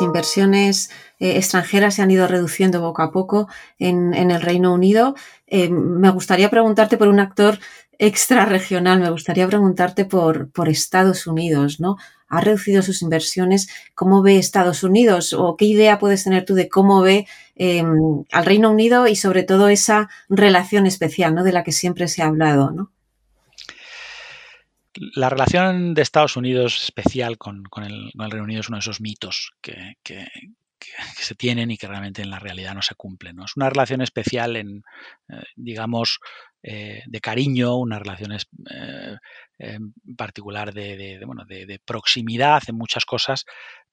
inversiones 0.00 0.90
extranjeras 1.18 1.96
se 1.96 2.02
han 2.02 2.12
ido 2.12 2.28
reduciendo 2.28 2.80
poco 2.80 3.02
a 3.02 3.10
poco 3.10 3.48
en, 3.78 4.14
el 4.14 4.40
Reino 4.40 4.72
Unido. 4.72 5.16
Me 5.50 6.10
gustaría 6.10 6.48
preguntarte 6.48 6.96
por 6.96 7.08
un 7.08 7.18
actor 7.18 7.58
extrarregional, 7.98 9.00
me 9.00 9.10
gustaría 9.10 9.46
preguntarte 9.46 10.04
por, 10.04 10.50
por 10.50 10.68
Estados 10.68 11.26
Unidos, 11.26 11.80
¿no? 11.80 11.96
Ha 12.28 12.40
reducido 12.40 12.82
sus 12.82 13.02
inversiones. 13.02 13.68
¿Cómo 13.94 14.22
ve 14.22 14.38
Estados 14.38 14.82
Unidos? 14.82 15.32
¿O 15.32 15.56
qué 15.56 15.66
idea 15.66 15.98
puedes 15.98 16.24
tener 16.24 16.44
tú 16.44 16.54
de 16.54 16.68
cómo 16.68 17.02
ve 17.02 17.26
em, 17.54 18.24
al 18.32 18.44
Reino 18.44 18.70
Unido 18.70 19.06
y 19.06 19.16
sobre 19.16 19.42
todo 19.42 19.68
esa 19.68 20.08
relación 20.28 20.86
especial, 20.86 21.34
¿no? 21.34 21.44
De 21.44 21.52
la 21.52 21.62
que 21.62 21.72
siempre 21.72 22.08
se 22.08 22.22
ha 22.22 22.26
hablado, 22.26 22.70
¿no? 22.70 22.90
la 24.96 25.28
relación 25.28 25.94
de 25.94 26.02
Estados 26.02 26.36
Unidos 26.36 26.84
especial 26.84 27.38
con, 27.38 27.64
el, 27.82 28.12
Reino 28.14 28.44
Unido 28.44 28.60
es 28.60 28.68
uno 28.68 28.76
de 28.76 28.80
esos 28.80 29.00
mitos 29.00 29.52
que, 29.60 29.96
se 31.16 31.34
tienen 31.34 31.70
y 31.70 31.76
que 31.76 31.86
realmente 31.86 32.22
en 32.22 32.30
la 32.30 32.38
realidad 32.38 32.74
no 32.74 32.82
se 32.82 32.94
cumplen. 32.94 33.36
¿no? 33.36 33.44
Es 33.44 33.56
una 33.56 33.70
relación 33.70 34.00
especial 34.00 34.56
en, 34.56 34.82
eh, 35.28 35.42
digamos, 35.56 36.20
eh, 36.62 37.02
de 37.06 37.20
cariño, 37.20 37.76
una 37.76 37.98
relación 37.98 38.32
eh, 38.32 39.78
particular 40.16 40.72
de, 40.72 41.20
bueno, 41.26 41.44
de, 41.44 41.80
proximidad 41.84 42.62
en 42.68 42.76
muchas 42.76 43.04
cosas, 43.04 43.44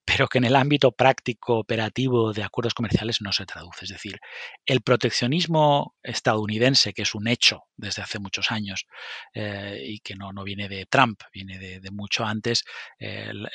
pero 0.03 0.27
que 0.27 0.39
en 0.39 0.45
el 0.45 0.55
ámbito 0.55 0.91
práctico, 0.91 1.57
operativo 1.57 2.33
de 2.33 2.43
acuerdos 2.43 2.73
comerciales 2.73 3.21
no 3.21 3.31
se 3.31 3.45
traduce. 3.45 3.85
Es 3.85 3.91
decir, 3.91 4.19
el 4.65 4.81
proteccionismo 4.81 5.95
estadounidense, 6.01 6.93
que 6.93 7.03
es 7.03 7.15
un 7.15 7.27
hecho 7.27 7.63
desde 7.75 8.01
hace 8.01 8.19
muchos 8.19 8.51
años 8.51 8.85
eh, 9.33 9.81
y 9.85 9.99
que 9.99 10.15
no, 10.15 10.33
no, 10.33 10.43
viene 10.43 10.67
de 10.69 10.85
Trump, 10.85 11.21
viene 11.33 11.57
de, 11.59 11.91
mucho 11.91 12.25
antes, 12.25 12.63
el, 12.97 13.47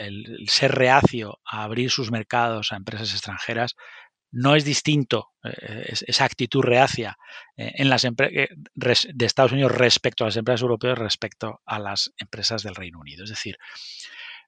ser 0.46 0.72
reacio 0.72 1.40
a 1.44 1.64
abrir 1.64 1.90
sus 1.90 2.10
mercados 2.10 2.72
a 2.72 2.76
empresas 2.76 3.12
extranjeras 3.12 3.74
no 4.32 4.54
es 4.54 4.64
distinto 4.64 5.30
eh, 5.44 5.94
esa 6.06 6.24
actitud 6.24 6.62
reacia 6.62 7.16
eh, 7.56 7.72
en 7.76 7.88
las 7.88 8.02
de 8.02 9.26
Estados 9.26 9.52
Unidos 9.52 9.72
respecto 9.72 10.24
a 10.24 10.26
las 10.26 10.36
empresas 10.36 10.62
europeas 10.62 10.98
respecto 10.98 11.62
a 11.64 11.78
las 11.78 12.12
empresas 12.18 12.62
del 12.62 12.74
Reino 12.74 12.98
Unido. 12.98 13.24
Es 13.24 13.30
decir, 13.30 13.56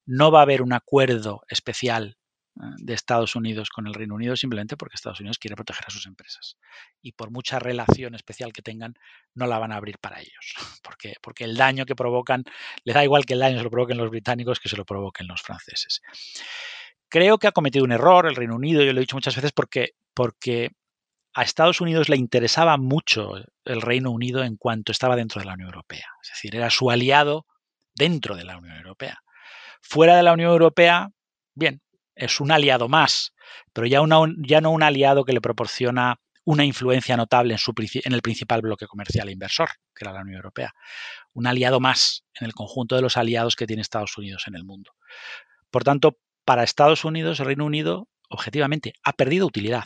no 0.09 0.31
va 0.31 0.39
a 0.41 0.43
haber 0.43 0.63
un 0.63 0.73
acuerdo 0.73 1.43
especial 1.49 2.17
eh, 2.57 2.63
de 2.79 2.95
Estados 2.95 3.37
Unidos 3.37 3.69
con 3.69 3.87
el 3.87 3.93
Reino 3.93 4.15
Unido 4.15 4.37
simplemente 4.37 4.75
porque 4.77 4.95
Estados 4.95 5.21
Unidos 5.21 5.39
quiere 5.39 5.55
proteger 5.55 5.85
a 5.87 5.91
sus 5.91 6.07
empresas. 6.07 6.57
Y 7.03 7.13
por 7.13 7.31
mucha 7.31 7.59
relación 7.59 8.15
especial 8.15 8.55
que 8.55 8.63
tengan, 8.63 8.95
no 9.35 9.47
la 9.47 9.59
van 9.59 9.71
a 9.71 9.77
abrir 9.77 9.99
para 9.99 10.21
ellos. 10.21 10.55
Porque, 10.83 11.15
porque 11.21 11.45
el 11.45 11.57
daño 11.57 11.85
que 11.85 11.95
provocan, 11.95 12.45
les 12.85 12.95
da 12.95 13.05
igual 13.05 13.27
que 13.27 13.35
el 13.35 13.41
daño 13.41 13.59
se 13.59 13.65
lo 13.65 13.71
provoquen 13.71 13.99
los 13.99 14.09
británicos 14.09 14.59
que 14.59 14.71
se 14.71 14.77
lo 14.77 14.87
provoquen 14.87 15.27
los 15.27 15.43
franceses. 15.43 16.01
Creo 17.11 17.39
que 17.39 17.47
ha 17.47 17.53
cometido 17.53 17.85
un 17.85 17.93
error 17.93 18.27
el 18.27 18.35
Reino 18.35 18.57
Unido, 18.57 18.83
yo 18.83 18.93
lo 18.95 18.99
he 18.99 19.03
dicho 19.03 19.17
muchas 19.17 19.37
veces, 19.37 19.53
porque, 19.53 19.91
porque 20.15 20.73
a 21.35 21.43
Estados 21.43 21.83
Unidos 21.83 22.09
le 22.09 22.17
interesaba 22.17 22.79
mucho 22.79 23.35
el 23.65 23.83
Reino 23.83 24.11
Unido 24.11 24.43
en 24.43 24.57
cuanto 24.57 24.93
estaba 24.93 25.15
dentro 25.15 25.41
de 25.41 25.47
la 25.47 25.53
Unión 25.53 25.69
Europea. 25.69 26.07
Es 26.23 26.31
decir, 26.31 26.57
era 26.57 26.71
su 26.71 26.91
aliado 26.91 27.47
dentro 27.95 28.35
de 28.35 28.45
la 28.45 28.57
Unión 28.57 28.79
Europea. 28.79 29.23
Fuera 29.81 30.17
de 30.17 30.23
la 30.23 30.33
Unión 30.33 30.51
Europea, 30.51 31.11
bien, 31.55 31.83
es 32.15 32.41
un 32.41 32.51
aliado 32.51 32.89
más, 32.89 33.35
pero 33.73 33.87
ya, 33.87 34.01
no 34.61 34.71
un 34.71 34.83
aliado 34.83 35.25
que 35.25 35.33
le 35.33 35.41
proporciona 35.41 36.21
una 36.45 36.65
influencia 36.65 37.17
notable 37.17 37.55
en, 37.55 37.59
su, 37.59 37.75
en 38.05 38.13
el 38.13 38.23
principal 38.23 38.63
bloque 38.63 38.87
comercial 38.87 39.29
e 39.29 39.33
inversor, 39.33 39.69
que 39.95 40.05
era 40.05 40.13
la 40.13 40.23
Unión 40.23 40.37
Europea. 40.37 40.75
Un 41.33 41.47
aliado 41.47 41.79
más 41.79 42.25
en 42.41 42.47
el 42.47 42.55
conjunto 42.55 42.97
de 42.97 43.03
los 43.03 43.17
aliados 43.17 43.55
que 43.55 43.67
tiene 43.67 43.83
Estados 43.83 44.17
Unidos 44.17 44.45
en 44.47 44.55
el 44.55 44.65
mundo. 44.65 44.93
Por 45.71 45.85
tanto, 45.85 46.19
para 46.45 46.63
Estados 46.63 47.05
Unidos, 47.05 47.41
el 47.41 47.47
Reino 47.47 47.67
Unido, 47.67 48.09
objetivamente, 48.31 48.95
ha 49.05 49.13
perdido 49.13 49.47
utilidad. 49.47 49.83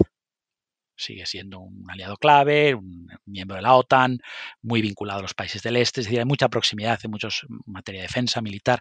Sigue 1.03 1.27
siendo 1.27 1.61
un 1.61 1.85
aliado 1.89 2.17
clave, 2.17 2.75
un 2.75 3.09
miembro 3.27 3.57
de 3.57 3.63
la 3.63 3.75
OTAN, 3.75 4.21
muy 4.63 4.81
vinculado 4.83 5.19
a 5.19 5.23
los 5.23 5.35
países 5.35 5.63
del 5.63 5.77
este, 5.77 6.01
es 6.01 6.07
decir, 6.07 6.21
hay 6.21 6.25
mucha 6.25 6.49
proximidad 6.49 7.01
en 7.03 7.11
muchos 7.11 7.47
materia 7.67 8.03
de 8.03 8.07
defensa 8.07 8.41
militar 8.41 8.81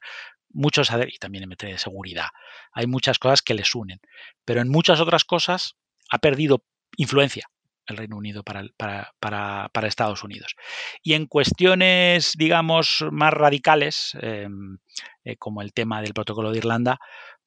muchos, 0.53 0.89
y 1.07 1.17
también 1.17 1.43
en 1.43 1.49
materia 1.49 1.75
de 1.75 1.79
seguridad, 1.79 2.27
hay 2.73 2.87
muchas 2.87 3.19
cosas 3.19 3.41
que 3.41 3.53
les 3.53 3.73
unen, 3.75 3.99
pero 4.45 4.61
en 4.61 4.69
muchas 4.69 4.99
otras 4.99 5.23
cosas 5.23 5.75
ha 6.09 6.19
perdido 6.19 6.63
influencia 6.97 7.47
el 7.87 7.97
Reino 7.97 8.15
Unido 8.15 8.43
para, 8.43 8.63
para, 8.77 9.87
Estados 9.87 10.23
Unidos. 10.23 10.55
Y 11.01 11.13
en 11.13 11.25
cuestiones, 11.25 12.33
digamos, 12.37 13.03
más 13.11 13.33
radicales, 13.33 14.15
em, 14.21 14.77
eh, 15.23 15.35
como 15.37 15.61
el 15.61 15.73
tema 15.73 16.01
del 16.01 16.13
protocolo 16.13 16.51
de 16.51 16.59
Irlanda, 16.59 16.99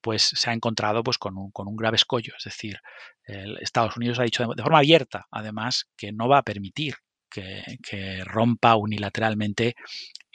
pues 0.05 0.33
se 0.35 0.51
ha 0.51 0.53
encontrado 0.53 1.03
pues, 1.03 1.17
con, 1.17 1.39
un, 1.39 1.51
con 1.51 1.67
un 1.67 1.77
grave 1.77 1.97
escollo. 1.97 2.35
Es 2.37 2.45
decir, 2.45 2.79
Estados 3.25 3.97
Unidos 3.97 4.19
ha 4.19 4.25
dicho 4.25 4.47
de, 4.47 4.63
forma 4.63 4.79
abierta, 4.79 5.27
además, 5.31 5.87
que 5.97 6.13
no 6.13 6.29
va 6.29 6.39
a 6.39 6.43
permitir 6.43 6.97
que, 7.31 7.79
que 7.83 8.23
rompa 8.23 8.77
unilateralmente 8.77 9.77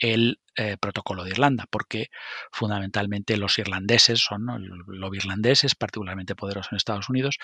el 0.00 0.40
eh, 0.56 0.76
protocolo 0.78 1.22
de 1.22 1.30
Irlanda, 1.30 1.66
porque 1.70 2.08
fundamentalmente 2.50 3.36
los 3.36 3.58
irlandeses 3.58 4.18
son 4.18 4.46
los 4.86 5.14
irlandeses, 5.14 5.74
particularmente 5.74 6.34
poderosos 6.34 6.72
en 6.72 6.76
Estados 6.76 7.08
Unidos, 7.08 7.38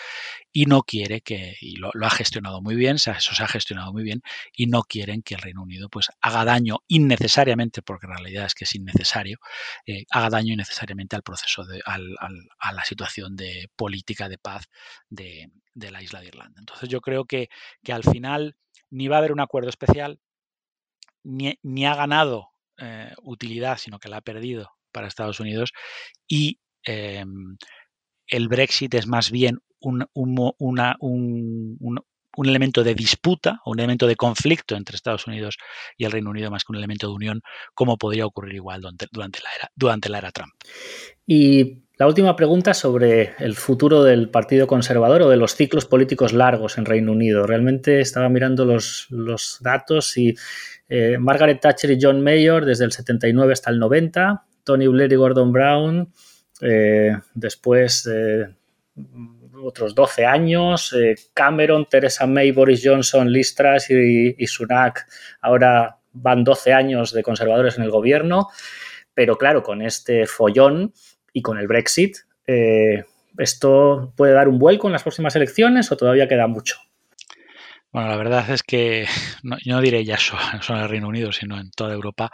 y 0.53 0.67
no 0.67 0.83
quiere 0.83 1.21
que, 1.21 1.55
y 1.61 1.77
lo, 1.77 1.91
ha 2.03 2.11
gestionado 2.11 2.61
muy 2.61 2.75
bien, 2.75 2.97
eso 2.97 3.13
se 3.15 3.43
ha 3.43 3.49
gestionado 3.49 3.93
muy 3.93 4.03
bien, 4.03 4.23
y 4.55 4.67
no 4.67 4.83
quieren 4.83 5.23
que 5.23 5.35
el 5.35 5.41
Reino 5.41 5.63
Unido 5.63 5.89
pues 5.89 6.09
haga 6.21 6.45
daño 6.45 6.79
innecesariamente, 6.89 7.81
porque 7.83 8.07
en 8.07 8.17
realidad 8.17 8.47
es 8.47 8.55
que 8.55 8.65
es 8.65 8.75
innecesario, 8.75 9.39
eh, 9.87 10.05
haga 10.11 10.31
daño 10.31 10.55
innecesariamente 10.55 11.15
al 11.15 11.23
proceso, 11.23 11.65
de, 11.65 11.81
a 11.87 12.73
la 12.73 12.85
situación 12.85 13.37
de 13.37 13.71
política 13.77 14.29
de 14.29 14.39
paz 14.39 14.65
de, 15.09 15.51
la 15.75 16.03
isla 16.03 16.21
de 16.21 16.27
Irlanda. 16.27 16.59
Entonces 16.59 16.89
yo 16.89 17.01
creo 17.01 17.25
que, 17.25 17.49
que 17.85 17.93
al 17.93 18.03
final 18.03 18.57
ni 18.91 19.09
va 19.09 19.17
a 19.17 19.19
haber 19.19 19.33
un 19.33 19.41
acuerdo 19.41 19.69
especial, 19.69 20.19
ni, 21.27 21.87
ha 21.87 21.95
ganado 21.95 22.51
eh, 22.79 23.13
utilidad, 23.23 23.79
sino 23.79 23.99
que 23.99 24.09
la 24.09 24.19
ha 24.19 24.23
perdido 24.23 24.71
para 24.93 25.09
Estados 25.09 25.41
Unidos. 25.41 25.73
Y 26.29 26.61
em, 26.85 27.57
el 28.27 28.49
Brexit 28.49 28.95
es 28.95 29.07
más 29.07 29.31
bien 29.31 29.61
un, 29.81 30.07
un, 30.15 30.81
elemento 32.45 32.85
de 32.85 32.95
disputa, 32.95 33.61
un 33.65 33.79
elemento 33.79 34.07
de 34.07 34.17
conflicto 34.17 34.77
entre 34.77 34.97
Estados 34.97 35.27
Unidos 35.27 35.57
y 35.97 36.05
el 36.05 36.13
Reino 36.13 36.31
Unido 36.31 36.51
más 36.51 36.65
que 36.65 36.73
un 36.73 36.79
elemento 36.79 37.09
de 37.09 37.15
unión, 37.15 37.43
como 37.75 37.97
podría 37.97 38.27
ocurrir 38.27 38.55
igual 38.55 38.81
durante, 38.81 39.07
durante, 39.11 39.41
la, 39.41 39.51
era, 39.57 39.71
durante 39.75 40.09
la 40.09 40.19
era 40.19 40.33
Trump. 40.33 40.55
Y 41.27 41.86
la 41.99 42.07
última 42.07 42.37
pregunta 42.37 42.75
sobre 42.75 43.35
el 43.39 43.55
futuro 43.55 44.03
del 44.03 44.29
Partido 44.29 44.67
Conservador 44.67 45.23
o 45.23 45.29
de 45.31 45.37
los 45.37 45.55
ciclos 45.55 45.87
políticos 45.87 46.33
largos 46.33 46.79
en 46.79 46.85
Reino 46.85 47.13
Unido. 47.13 47.47
Realmente 47.47 48.01
estaba 48.01 48.29
mirando 48.29 48.65
los, 48.65 49.59
datos 49.61 50.17
y 50.17 50.35
eh, 50.89 51.17
Margaret 51.19 51.61
Thatcher 51.61 51.91
y 51.91 51.99
John 52.01 52.23
Mayor 52.23 52.65
desde 52.65 52.85
el 52.85 52.93
79 52.93 53.53
hasta 53.53 53.71
el 53.71 53.79
90, 53.79 54.45
Tony 54.65 54.87
Blair 54.87 55.13
y 55.13 55.17
Gordon 55.17 55.53
Brown 55.53 56.13
eh, 56.61 57.17
después 57.35 58.09
otros 59.63 59.95
12 59.95 60.25
años, 60.25 60.93
eh, 60.93 61.15
Cameron, 61.35 61.87
Theresa 61.89 62.27
May, 62.27 62.53
Boris 62.53 62.83
Johnson, 62.85 63.31
Liz 63.31 63.55
Truss 63.55 63.91
y, 63.91 64.47
Sunak 64.47 65.07
ahora 65.41 65.99
van 66.13 66.45
12 66.45 66.73
años 66.73 67.13
de 67.13 67.23
conservadores 67.23 67.77
en 67.77 67.85
el 67.85 67.91
gobierno, 67.91 68.49
pero 69.15 69.37
claro, 69.37 69.63
con 69.63 69.83
este 69.83 70.27
follón 70.27 70.93
y 71.37 71.43
con 71.43 71.59
el 71.59 71.67
Brexit, 71.67 72.17
¿esto 73.37 74.15
puede 74.17 74.33
dar 74.33 74.49
un 74.49 74.59
vuelco 74.59 74.89
en 74.89 74.95
las 74.95 75.03
próximas 75.03 75.37
elecciones 75.37 75.93
o 75.93 75.97
todavía 75.99 76.29
queda 76.29 76.47
mucho? 76.47 76.77
Bueno, 77.93 78.11
la 78.11 78.17
verdad 78.17 78.51
es 78.51 78.63
que 78.63 79.07
yo 79.65 79.75
no 79.75 79.81
diré 79.81 80.05
ya 80.05 80.19
solo, 80.19 80.41
en 80.69 80.77
el 80.77 80.89
Reino 80.89 81.09
Unido, 81.09 81.33
sino 81.33 81.59
en 81.59 81.71
toda 81.71 81.95
Europa, 81.95 82.31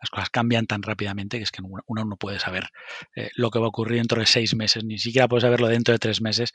las 0.00 0.10
cosas 0.10 0.30
cambian 0.30 0.66
tan 0.66 0.82
rápidamente 0.82 1.38
que 1.38 1.44
es 1.44 1.50
que 1.50 1.62
uno 1.62 2.04
no 2.04 2.16
puede 2.16 2.38
saber 2.38 2.68
eh, 3.14 3.30
lo 3.34 3.50
que 3.50 3.58
va 3.58 3.66
a 3.66 3.68
ocurrir 3.68 3.98
dentro 3.98 4.20
de 4.20 4.26
seis 4.26 4.54
meses, 4.54 4.84
ni 4.84 4.98
siquiera 4.98 5.28
puede 5.28 5.42
saberlo 5.42 5.68
dentro 5.68 5.92
de 5.92 5.98
tres 5.98 6.20
meses. 6.20 6.52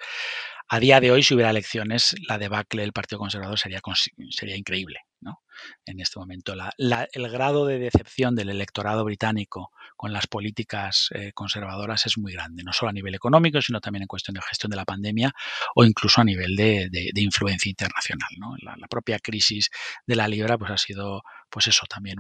A 0.68 0.80
día 0.80 1.00
de 1.00 1.12
hoy, 1.12 1.24
si 1.24 1.34
hubiera 1.34 1.50
elecciones, 1.50 2.16
la 2.28 2.38
debacle 2.38 2.82
del 2.82 2.94
Partido 2.94 3.20
Conservador 3.20 3.60
sería, 3.60 3.82
sería 4.30 4.56
increíble. 4.56 5.02
¿no? 5.22 5.42
En 5.86 6.00
este 6.00 6.20
momento, 6.20 6.54
el 6.54 7.30
grado 7.30 7.66
de 7.66 7.80
decepción 7.80 8.36
del 8.36 8.50
electorado 8.50 9.06
británico 9.06 9.72
con 9.96 10.12
las 10.12 10.26
políticas 10.26 11.10
eh, 11.14 11.32
conservadoras 11.34 12.08
es 12.08 12.18
muy 12.18 12.34
grande, 12.34 12.64
no 12.64 12.74
solo 12.74 12.90
a 12.90 12.94
nivel 12.94 13.14
económico, 13.14 13.62
sino 13.62 13.80
también 13.80 14.04
en 14.04 14.08
cuestión 14.08 14.34
de 14.34 14.42
gestión 14.42 14.72
de 14.72 14.78
la 14.78 14.86
pandemia 14.86 15.32
o 15.76 15.86
incluso 15.86 16.22
a 16.22 16.24
nivel 16.24 16.56
de, 16.56 17.12
influencia 17.16 17.70
internacional. 17.70 18.30
La, 18.62 18.88
propia 18.88 19.20
crisis 19.20 19.70
de 20.08 20.16
la 20.16 20.28
libra 20.28 20.58
pues, 20.58 20.72
ha 20.72 20.78
sido, 20.78 21.22
pues 21.50 21.68
eso, 21.68 21.86
también 21.88 22.18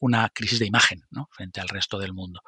una, 0.00 0.28
crisis 0.30 0.58
de 0.58 0.66
imagen 0.66 1.02
frente 1.30 1.60
al 1.60 1.68
resto 1.68 1.98
del 1.98 2.12
mundo. 2.12 2.40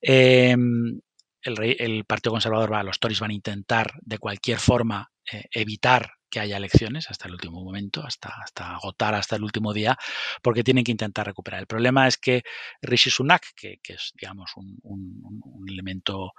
Em, 0.00 1.00
el, 1.42 2.04
Partido 2.04 2.32
Conservador 2.32 2.72
va, 2.72 2.82
los 2.82 2.98
Tories 2.98 3.20
van 3.20 3.30
a 3.30 3.34
intentar 3.34 3.92
de 4.02 4.18
cualquier 4.18 4.58
forma 4.58 5.10
eh, 5.30 5.44
evitar 5.52 6.12
que 6.28 6.40
haya 6.40 6.56
elecciones 6.56 7.10
hasta 7.10 7.26
el 7.26 7.34
último 7.34 7.64
momento, 7.64 8.04
hasta, 8.06 8.30
hasta 8.42 8.74
agotar 8.74 9.14
hasta 9.14 9.36
el 9.36 9.42
último 9.42 9.72
día, 9.72 9.98
porque 10.42 10.62
tienen 10.62 10.84
que 10.84 10.92
intentar 10.92 11.26
recuperar. 11.26 11.60
El 11.60 11.66
problema 11.66 12.06
es 12.06 12.18
que 12.18 12.42
Rishi 12.82 13.10
Sunak, 13.10 13.42
que, 13.56 13.80
es 13.82 14.12
digamos 14.14 14.52
un, 14.54 14.78
un 14.82 15.68
elemento, 15.68 16.32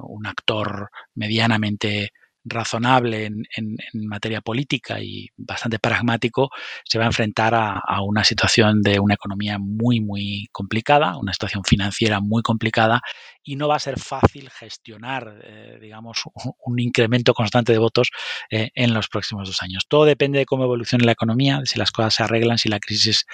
un 0.00 0.26
actor 0.26 0.90
medianamente 1.14 2.12
razonable 2.48 3.26
en, 3.26 3.76
materia 3.92 4.40
política 4.40 5.00
y 5.00 5.28
bastante 5.36 5.78
pragmático, 5.78 6.50
se 6.84 6.98
va 6.98 7.04
a 7.04 7.08
enfrentar 7.08 7.54
a, 7.54 8.02
una 8.02 8.24
situación 8.24 8.82
de 8.82 9.00
una 9.00 9.14
economía 9.14 9.58
muy, 9.58 10.00
muy 10.00 10.48
complicada, 10.52 11.16
una 11.16 11.32
situación 11.32 11.64
financiera 11.64 12.20
muy 12.20 12.42
complicada 12.42 13.02
y 13.42 13.56
no 13.56 13.68
va 13.68 13.76
a 13.76 13.80
ser 13.80 13.98
fácil 13.98 14.50
gestionar, 14.50 15.40
eh, 15.42 15.78
digamos, 15.80 16.22
un, 16.64 16.78
incremento 16.78 17.34
constante 17.34 17.72
de 17.72 17.78
votos 17.78 18.10
eh, 18.50 18.70
en 18.74 18.94
los 18.94 19.08
próximos 19.08 19.48
dos 19.48 19.62
años. 19.62 19.86
Todo 19.88 20.04
depende 20.04 20.38
de 20.38 20.46
cómo 20.46 20.64
evolucione 20.64 21.04
la 21.04 21.12
economía, 21.12 21.60
de 21.60 21.66
si 21.66 21.78
las 21.78 21.90
cosas 21.90 22.14
se 22.14 22.22
arreglan, 22.22 22.58
si 22.58 22.68
la 22.68 22.80
crisis 22.80 23.26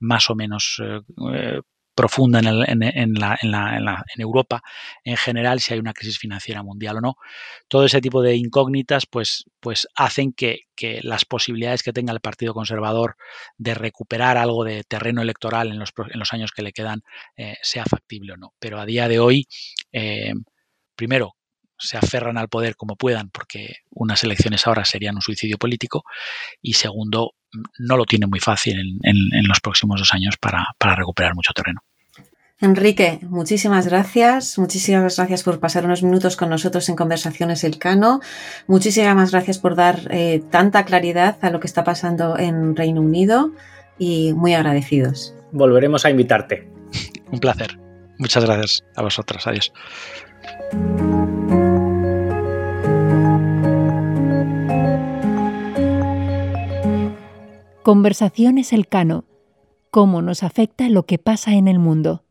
más 0.00 0.30
o 0.30 0.34
menos 0.34 0.80
eh, 0.82 1.60
profunda 1.96 2.40
en, 2.40 2.82
en, 2.82 4.20
Europa 4.20 4.62
en 5.02 5.16
general, 5.16 5.60
si 5.60 5.72
hay 5.72 5.80
una 5.80 5.94
crisis 5.94 6.18
financiera 6.18 6.62
mundial 6.62 6.98
o 6.98 7.00
no. 7.00 7.16
Todo 7.68 7.86
ese 7.86 8.00
tipo 8.00 8.22
de 8.22 8.36
incógnitas 8.36 9.06
pues, 9.06 9.46
pues 9.60 9.88
hacen 9.96 10.32
que, 10.32 10.60
las 11.02 11.24
posibilidades 11.24 11.82
que 11.82 11.94
tenga 11.94 12.12
el 12.12 12.20
Partido 12.20 12.52
Conservador 12.52 13.16
de 13.56 13.74
recuperar 13.74 14.36
algo 14.36 14.62
de 14.62 14.84
terreno 14.84 15.22
electoral 15.22 15.68
en 15.68 15.78
los, 15.78 15.94
en 16.12 16.18
los 16.18 16.32
años 16.34 16.52
que 16.52 16.62
le 16.62 16.72
quedan 16.72 17.02
eh, 17.36 17.56
sea 17.62 17.86
factible 17.86 18.34
o 18.34 18.36
no. 18.36 18.52
Pero 18.58 18.78
a 18.78 18.84
día 18.84 19.08
de 19.08 19.18
hoy, 19.18 19.48
eh, 19.92 20.34
primero, 20.94 21.35
se 21.78 21.96
aferran 21.96 22.38
al 22.38 22.48
poder 22.48 22.76
como 22.76 22.96
puedan, 22.96 23.30
porque 23.30 23.76
unas 23.90 24.22
elecciones 24.24 24.66
ahora 24.66 24.84
serían 24.84 25.16
un 25.16 25.22
suicidio 25.22 25.58
político, 25.58 26.04
y 26.60 26.74
segundo, 26.74 27.32
no 27.78 27.96
lo 27.96 28.04
tienen 28.04 28.30
muy 28.30 28.40
fácil 28.40 28.78
en, 29.02 29.48
los 29.48 29.60
próximos 29.60 30.00
dos 30.00 30.12
años 30.14 30.36
para, 30.36 30.94
recuperar 30.94 31.34
mucho 31.34 31.52
terreno. 31.52 31.80
Enrique, 32.58 33.18
muchísimas 33.22 33.86
gracias. 33.86 34.58
Muchísimas 34.58 35.16
gracias 35.16 35.42
por 35.42 35.60
pasar 35.60 35.84
unos 35.84 36.02
minutos 36.02 36.36
con 36.36 36.48
nosotros 36.48 36.88
en 36.88 36.96
Conversaciones 36.96 37.64
Elcano. 37.64 38.20
Muchísimas 38.66 39.30
gracias 39.30 39.58
por 39.58 39.76
dar 39.76 40.08
eh, 40.10 40.42
tanta 40.50 40.86
claridad 40.86 41.36
a 41.42 41.50
lo 41.50 41.60
que 41.60 41.66
está 41.66 41.84
pasando 41.84 42.38
en 42.38 42.74
Reino 42.74 43.02
Unido 43.02 43.52
y 43.98 44.32
muy 44.32 44.54
agradecidos. 44.54 45.34
Volveremos 45.52 46.06
a 46.06 46.10
invitarte. 46.10 46.66
Un 47.30 47.40
placer. 47.40 47.78
Muchas 48.18 48.44
gracias 48.44 48.84
a 48.94 49.02
vosotros. 49.02 49.46
Adiós. 49.46 49.72
Conversaciones 57.86 58.72
Elcano. 58.72 59.26
Cómo 59.92 60.20
nos 60.20 60.42
afecta 60.42 60.88
lo 60.88 61.06
que 61.06 61.18
pasa 61.18 61.52
en 61.52 61.68
el 61.68 61.78
mundo. 61.78 62.24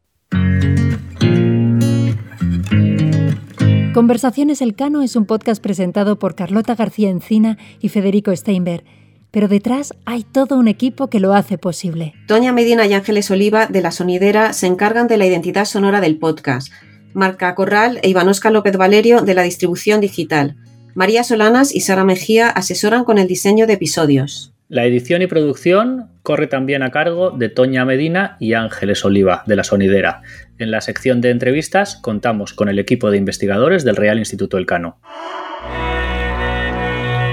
Conversaciones 3.93 4.61
Elcano 4.61 5.01
es 5.01 5.15
un 5.15 5.25
podcast 5.25 5.63
presentado 5.63 6.19
por 6.19 6.35
Carlota 6.35 6.75
García 6.75 7.09
Encina 7.09 7.57
y 7.79 7.87
Federico 7.87 8.35
Steinberg, 8.35 8.83
pero 9.31 9.47
detrás 9.47 9.93
hay 10.03 10.23
todo 10.23 10.57
un 10.57 10.67
equipo 10.67 11.09
que 11.09 11.21
lo 11.21 11.33
hace 11.33 11.57
posible. 11.57 12.11
Doña 12.27 12.51
Medina 12.51 12.85
y 12.85 12.93
Ángeles 12.93 13.31
Oliva 13.31 13.67
de 13.67 13.81
La 13.81 13.91
Sonidera 13.91 14.51
se 14.51 14.67
encargan 14.67 15.07
de 15.07 15.15
la 15.15 15.25
identidad 15.25 15.63
sonora 15.63 16.01
del 16.01 16.19
podcast. 16.19 16.67
Marca 17.13 17.55
Corral 17.55 18.01
e 18.03 18.09
Ivanosca 18.09 18.51
López 18.51 18.75
Valerio 18.75 19.21
de 19.21 19.33
la 19.33 19.43
distribución 19.43 20.01
digital. 20.01 20.57
María 20.95 21.23
Solanas 21.23 21.73
y 21.73 21.79
Sara 21.79 22.03
Mejía 22.03 22.49
asesoran 22.49 23.05
con 23.05 23.17
el 23.19 23.29
diseño 23.29 23.67
de 23.67 23.73
episodios. 23.75 24.51
La 24.67 24.83
edición 24.83 25.21
y 25.21 25.27
producción 25.27 26.09
corre 26.23 26.47
también 26.47 26.81
a 26.81 26.89
cargo 26.89 27.29
de 27.29 27.49
Toña 27.49 27.85
Medina 27.85 28.35
y 28.39 28.53
Ángeles 28.53 29.05
Oliva, 29.05 29.43
de 29.45 29.55
La 29.55 29.63
Sonidera. 29.63 30.23
En 30.57 30.71
la 30.71 30.81
sección 30.81 31.21
de 31.21 31.29
entrevistas 31.29 31.97
contamos 31.97 32.53
con 32.53 32.67
el 32.67 32.79
equipo 32.79 33.11
de 33.11 33.17
investigadores 33.17 33.85
del 33.85 33.95
Real 33.95 34.17
Instituto 34.17 34.57
Elcano. 34.57 34.97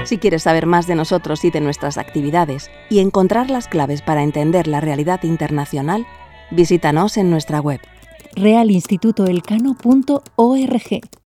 Si 0.05 0.19
quieres 0.19 0.43
saber 0.43 0.67
más 0.67 0.85
de 0.85 0.93
nosotros 0.93 1.43
y 1.43 1.49
de 1.49 1.61
nuestras 1.61 1.97
actividades 1.97 2.69
y 2.91 2.99
encontrar 2.99 3.49
las 3.49 3.67
claves 3.67 4.03
para 4.03 4.21
entender 4.21 4.67
la 4.67 4.79
realidad 4.79 5.23
internacional, 5.23 6.05
visítanos 6.51 7.17
en 7.17 7.31
nuestra 7.31 7.61
web 7.61 7.79
realinstitutoelcano.org. 8.35 11.22